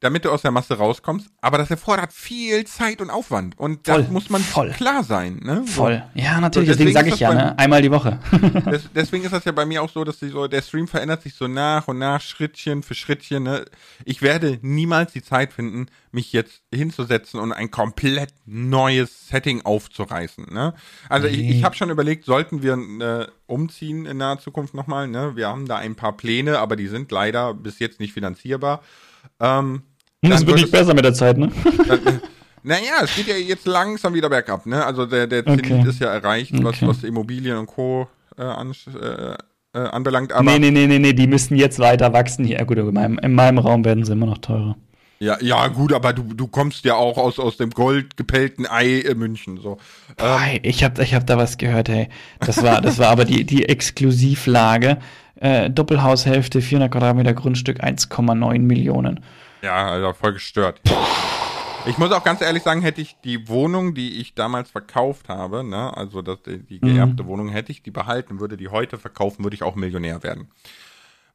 [0.00, 4.08] damit du aus der Masse rauskommst, aber das erfordert viel Zeit und Aufwand und das
[4.08, 4.70] muss man voll.
[4.70, 5.40] klar sein.
[5.42, 5.62] Ne?
[5.66, 6.02] Voll.
[6.14, 7.58] Ja, natürlich, so, deswegen, deswegen sage ich ja, ne?
[7.58, 8.18] einmal die Woche.
[8.70, 11.22] des, deswegen ist das ja bei mir auch so, dass die so, der Stream verändert
[11.22, 13.42] sich so nach und nach, Schrittchen für Schrittchen.
[13.42, 13.66] Ne?
[14.06, 20.46] Ich werde niemals die Zeit finden, mich jetzt hinzusetzen und ein komplett neues Setting aufzureißen.
[20.50, 20.72] Ne?
[21.10, 21.34] Also nee.
[21.34, 25.08] ich, ich habe schon überlegt, sollten wir äh, umziehen in naher Zukunft nochmal.
[25.08, 25.36] Ne?
[25.36, 28.82] Wir haben da ein paar Pläne, aber die sind leider bis jetzt nicht finanzierbar.
[29.38, 29.82] Ähm,
[30.22, 31.50] das wird nicht besser mit der Zeit, ne?
[31.88, 32.20] Dann,
[32.62, 34.84] naja, es geht ja jetzt langsam wieder bergab, ne?
[34.84, 35.62] Also der, der okay.
[35.62, 36.88] Zenit ist ja erreicht, was, okay.
[36.88, 38.08] was Immobilien und Co.
[38.36, 39.34] Äh, an, äh,
[39.72, 40.32] äh, anbelangt.
[40.32, 42.46] Aber nee, nee, nee, nee, nee, die müssen jetzt weiter wachsen.
[42.46, 44.76] Ja, gut, in meinem, in meinem Raum werden sie immer noch teurer.
[45.22, 49.18] Ja, ja, gut, aber du, du kommst ja auch aus, aus dem goldgepellten Ei in
[49.18, 49.58] München.
[49.58, 49.76] So.
[50.18, 50.60] Ähm.
[50.62, 52.08] Ich habe ich hab da was gehört, hey.
[52.40, 54.98] Das war, das war aber die, die Exklusivlage.
[55.36, 59.20] Äh, Doppelhaushälfte, 400 Quadratmeter Grundstück, 1,9 Millionen.
[59.62, 60.80] Ja, also voll gestört.
[61.86, 65.64] Ich muss auch ganz ehrlich sagen, hätte ich die Wohnung, die ich damals verkauft habe,
[65.64, 67.28] ne, also das, die geerbte mhm.
[67.28, 70.48] Wohnung, hätte ich die behalten, würde die heute verkaufen, würde ich auch Millionär werden.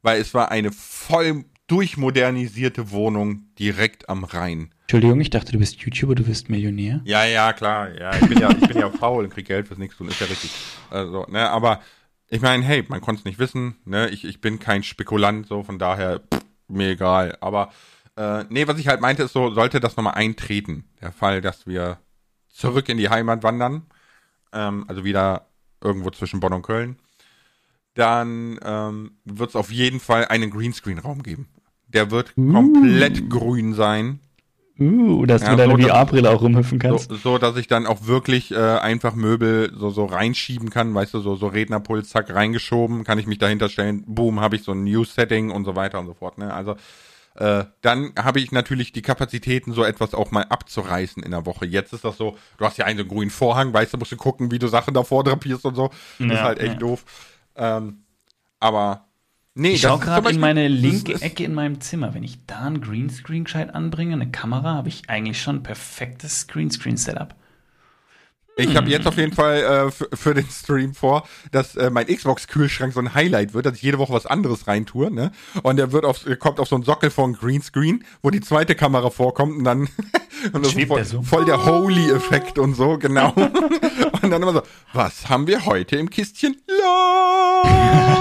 [0.02, 4.70] Weil es war eine voll durchmodernisierte Wohnung direkt am Rhein.
[4.82, 7.00] Entschuldigung, ich dachte, du bist YouTuber, du bist Millionär.
[7.04, 7.92] Ja, ja, klar.
[7.98, 10.20] Ja, ich bin ja, ich bin ja faul und krieg Geld fürs nichts tun, ist
[10.20, 10.52] ja richtig.
[10.90, 11.80] Also, ne, aber
[12.28, 15.64] ich meine, hey, man konnte es nicht wissen, ne, ich, ich bin kein Spekulant, so
[15.64, 17.36] von daher, pff, mir egal.
[17.40, 17.72] Aber
[18.16, 20.84] äh, nee, was ich halt meinte, ist so, sollte das nochmal eintreten.
[21.00, 21.98] Der Fall, dass wir
[22.48, 23.82] zurück in die Heimat wandern,
[24.52, 25.46] ähm, also wieder
[25.82, 26.96] irgendwo zwischen Bonn und Köln,
[27.94, 31.48] dann ähm, wird es auf jeden Fall einen Greenscreen-Raum geben.
[31.88, 32.52] Der wird uh.
[32.52, 34.20] komplett grün sein.
[34.78, 37.08] Uh, dass ja, du deine so, VR-Brille auch rumhüpfen kannst.
[37.08, 41.14] So, so, dass ich dann auch wirklich äh, einfach Möbel so, so reinschieben kann, weißt
[41.14, 44.72] du, so, so Rednerpuls, zack, reingeschoben, kann ich mich dahinter stellen, boom, habe ich so
[44.72, 46.36] ein News-Setting und so weiter und so fort.
[46.36, 46.52] Ne?
[46.52, 46.76] Also
[47.38, 51.66] äh, dann habe ich natürlich die Kapazitäten, so etwas auch mal abzureißen in der Woche.
[51.66, 54.50] Jetzt ist das so, du hast ja einen grünen Vorhang, weißt du, musst du gucken,
[54.50, 55.90] wie du Sachen davor drapierst und so.
[56.18, 56.78] Das ja, ist halt echt ja.
[56.78, 57.04] doof.
[57.56, 57.98] Ähm,
[58.58, 59.06] aber
[59.58, 62.12] Nee, ich schaue gerade in meine linke Ecke in meinem Zimmer.
[62.12, 66.46] Wenn ich da ein Greenscreen gescheit anbringe, eine Kamera, habe ich eigentlich schon ein perfektes
[66.46, 67.34] Greenscreen-Setup.
[68.58, 72.94] Ich habe jetzt auf jeden Fall äh, für den Stream vor, dass äh, mein Xbox-Kühlschrank
[72.94, 75.30] so ein Highlight wird, dass ich jede Woche was anderes reintue, ne?
[75.62, 79.10] Und der wird auf, kommt auf so einen Sockel von Greenscreen, wo die zweite Kamera
[79.10, 79.80] vorkommt und dann
[80.54, 81.22] und das ist voll, so.
[81.22, 83.30] voll der Holy-Effekt und so, genau.
[84.22, 84.62] und dann immer so,
[84.94, 86.56] was haben wir heute im Kistchen?
[86.66, 88.16] La!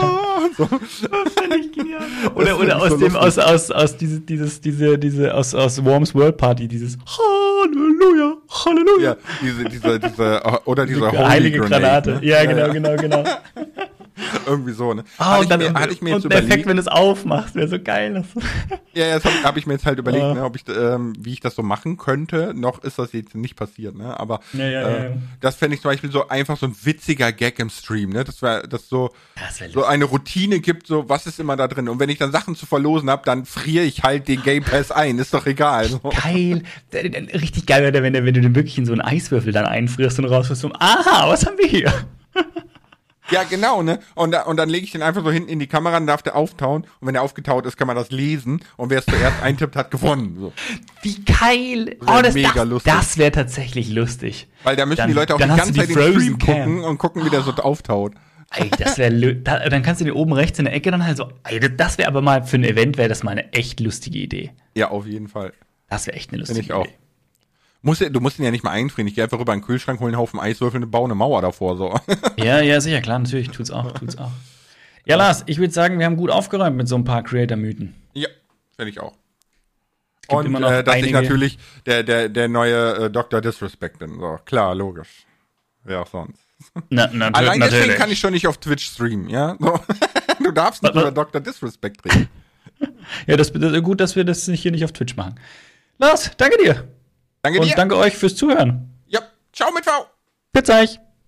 [0.58, 0.68] so.
[0.68, 2.06] Das finde ich genial.
[2.36, 6.14] Oder, oder aus so dem, aus, aus, aus dieses, dieses, diese, diese, aus, aus Worms
[6.14, 7.35] World Party, dieses Halleluja,
[8.66, 9.12] Halleluja.
[9.12, 11.82] Ja, diese, diese, diese, oder diese die heilige Granate.
[11.82, 12.12] Granate.
[12.12, 12.20] Ne?
[12.26, 13.24] Ja, genau, genau, genau.
[14.46, 15.04] Irgendwie so, ne?
[15.18, 17.56] Ah, und dann, mir, hatte ich mir und jetzt überlegt, Effekt, wenn du es aufmachst,
[17.56, 18.24] wäre so geil.
[18.94, 20.34] ja, ja, das habe hab ich mir jetzt halt überlegt, ah.
[20.34, 22.54] ne, ob ich, ähm, wie ich das so machen könnte.
[22.56, 24.20] Noch ist das jetzt nicht passiert, ne?
[24.20, 25.12] Aber ja, ja, äh,
[25.42, 28.24] das fände ich zum Beispiel so einfach so ein witziger Gag im Stream, ne?
[28.24, 31.90] Das wäre, das so, das so eine Routine gibt, so was ist immer da drin.
[31.90, 34.92] Und wenn ich dann Sachen zu verlosen habe, dann friere ich halt den Game Pass
[34.92, 35.86] ein, ist doch egal.
[35.86, 36.00] So.
[36.00, 36.64] Geil,
[36.94, 40.26] richtig geil wäre, wenn, wenn du den wirklich in so einen Eiswürfel dann einfrierst und
[40.26, 41.94] rausfährst, so, aha, was haben wir hier?
[43.32, 44.00] Ja, genau, ne?
[44.14, 46.22] Und, da, und dann lege ich den einfach so hinten in die Kamera, dann darf
[46.22, 46.84] der auftauen.
[47.00, 48.62] Und wenn der aufgetaut ist, kann man das lesen.
[48.78, 50.38] Und wer es zuerst eintippt, hat gewonnen.
[50.40, 50.54] So.
[51.02, 51.98] Wie geil!
[52.00, 52.94] Das oh, das, mega das, lustig.
[52.94, 54.48] Das wäre tatsächlich lustig.
[54.64, 57.26] Weil da müssen dann, die Leute auch die ganze Zeit den Stream gucken und gucken,
[57.26, 58.14] wie der so auftaut.
[58.52, 61.18] Ey, das wäre, da, dann kannst du den oben rechts in der Ecke dann halt
[61.18, 64.20] so, ey, das wäre aber mal für ein Event, wäre das mal eine echt lustige
[64.20, 64.52] Idee.
[64.76, 65.54] Ja, auf jeden Fall.
[65.90, 66.74] Das wäre echt eine lustige Idee.
[66.74, 67.05] Find ich auch.
[67.86, 69.08] Muss, du musst ihn ja nicht mal einfrieren.
[69.08, 71.44] Ich gehe einfach rüber in den Kühlschrank, hole einen Haufen Eiswürfel und baue eine Mauer
[71.44, 71.78] davor.
[71.78, 72.00] So.
[72.36, 73.52] Ja, ja, sicher, klar, natürlich.
[73.52, 74.32] Tut's auch, tut's auch.
[75.06, 77.94] Ja, Lars, ich würde sagen, wir haben gut aufgeräumt mit so ein paar Creator-Mythen.
[78.14, 78.28] Ja,
[78.76, 79.14] finde ich auch.
[80.30, 83.40] Und äh, dass ich natürlich der, der, der neue äh, Dr.
[83.40, 84.20] Disrespect bin.
[84.20, 85.28] So, klar, logisch.
[85.84, 86.42] Wer auch sonst.
[86.90, 87.98] Na, na, Allein deswegen natürlich.
[87.98, 89.56] kann ich schon nicht auf Twitch streamen, ja?
[89.60, 89.80] So.
[90.44, 91.40] du darfst nicht über Dr.
[91.40, 92.30] Disrespect reden.
[93.28, 95.36] ja, das ist gut, dass wir das hier nicht auf Twitch machen.
[96.00, 96.88] Lars, danke dir.
[97.46, 97.68] Danke dir.
[97.68, 98.90] Und danke euch fürs Zuhören.
[99.06, 99.22] Ja,
[99.54, 99.92] ciao mit V.
[100.52, 101.00] Bis euch.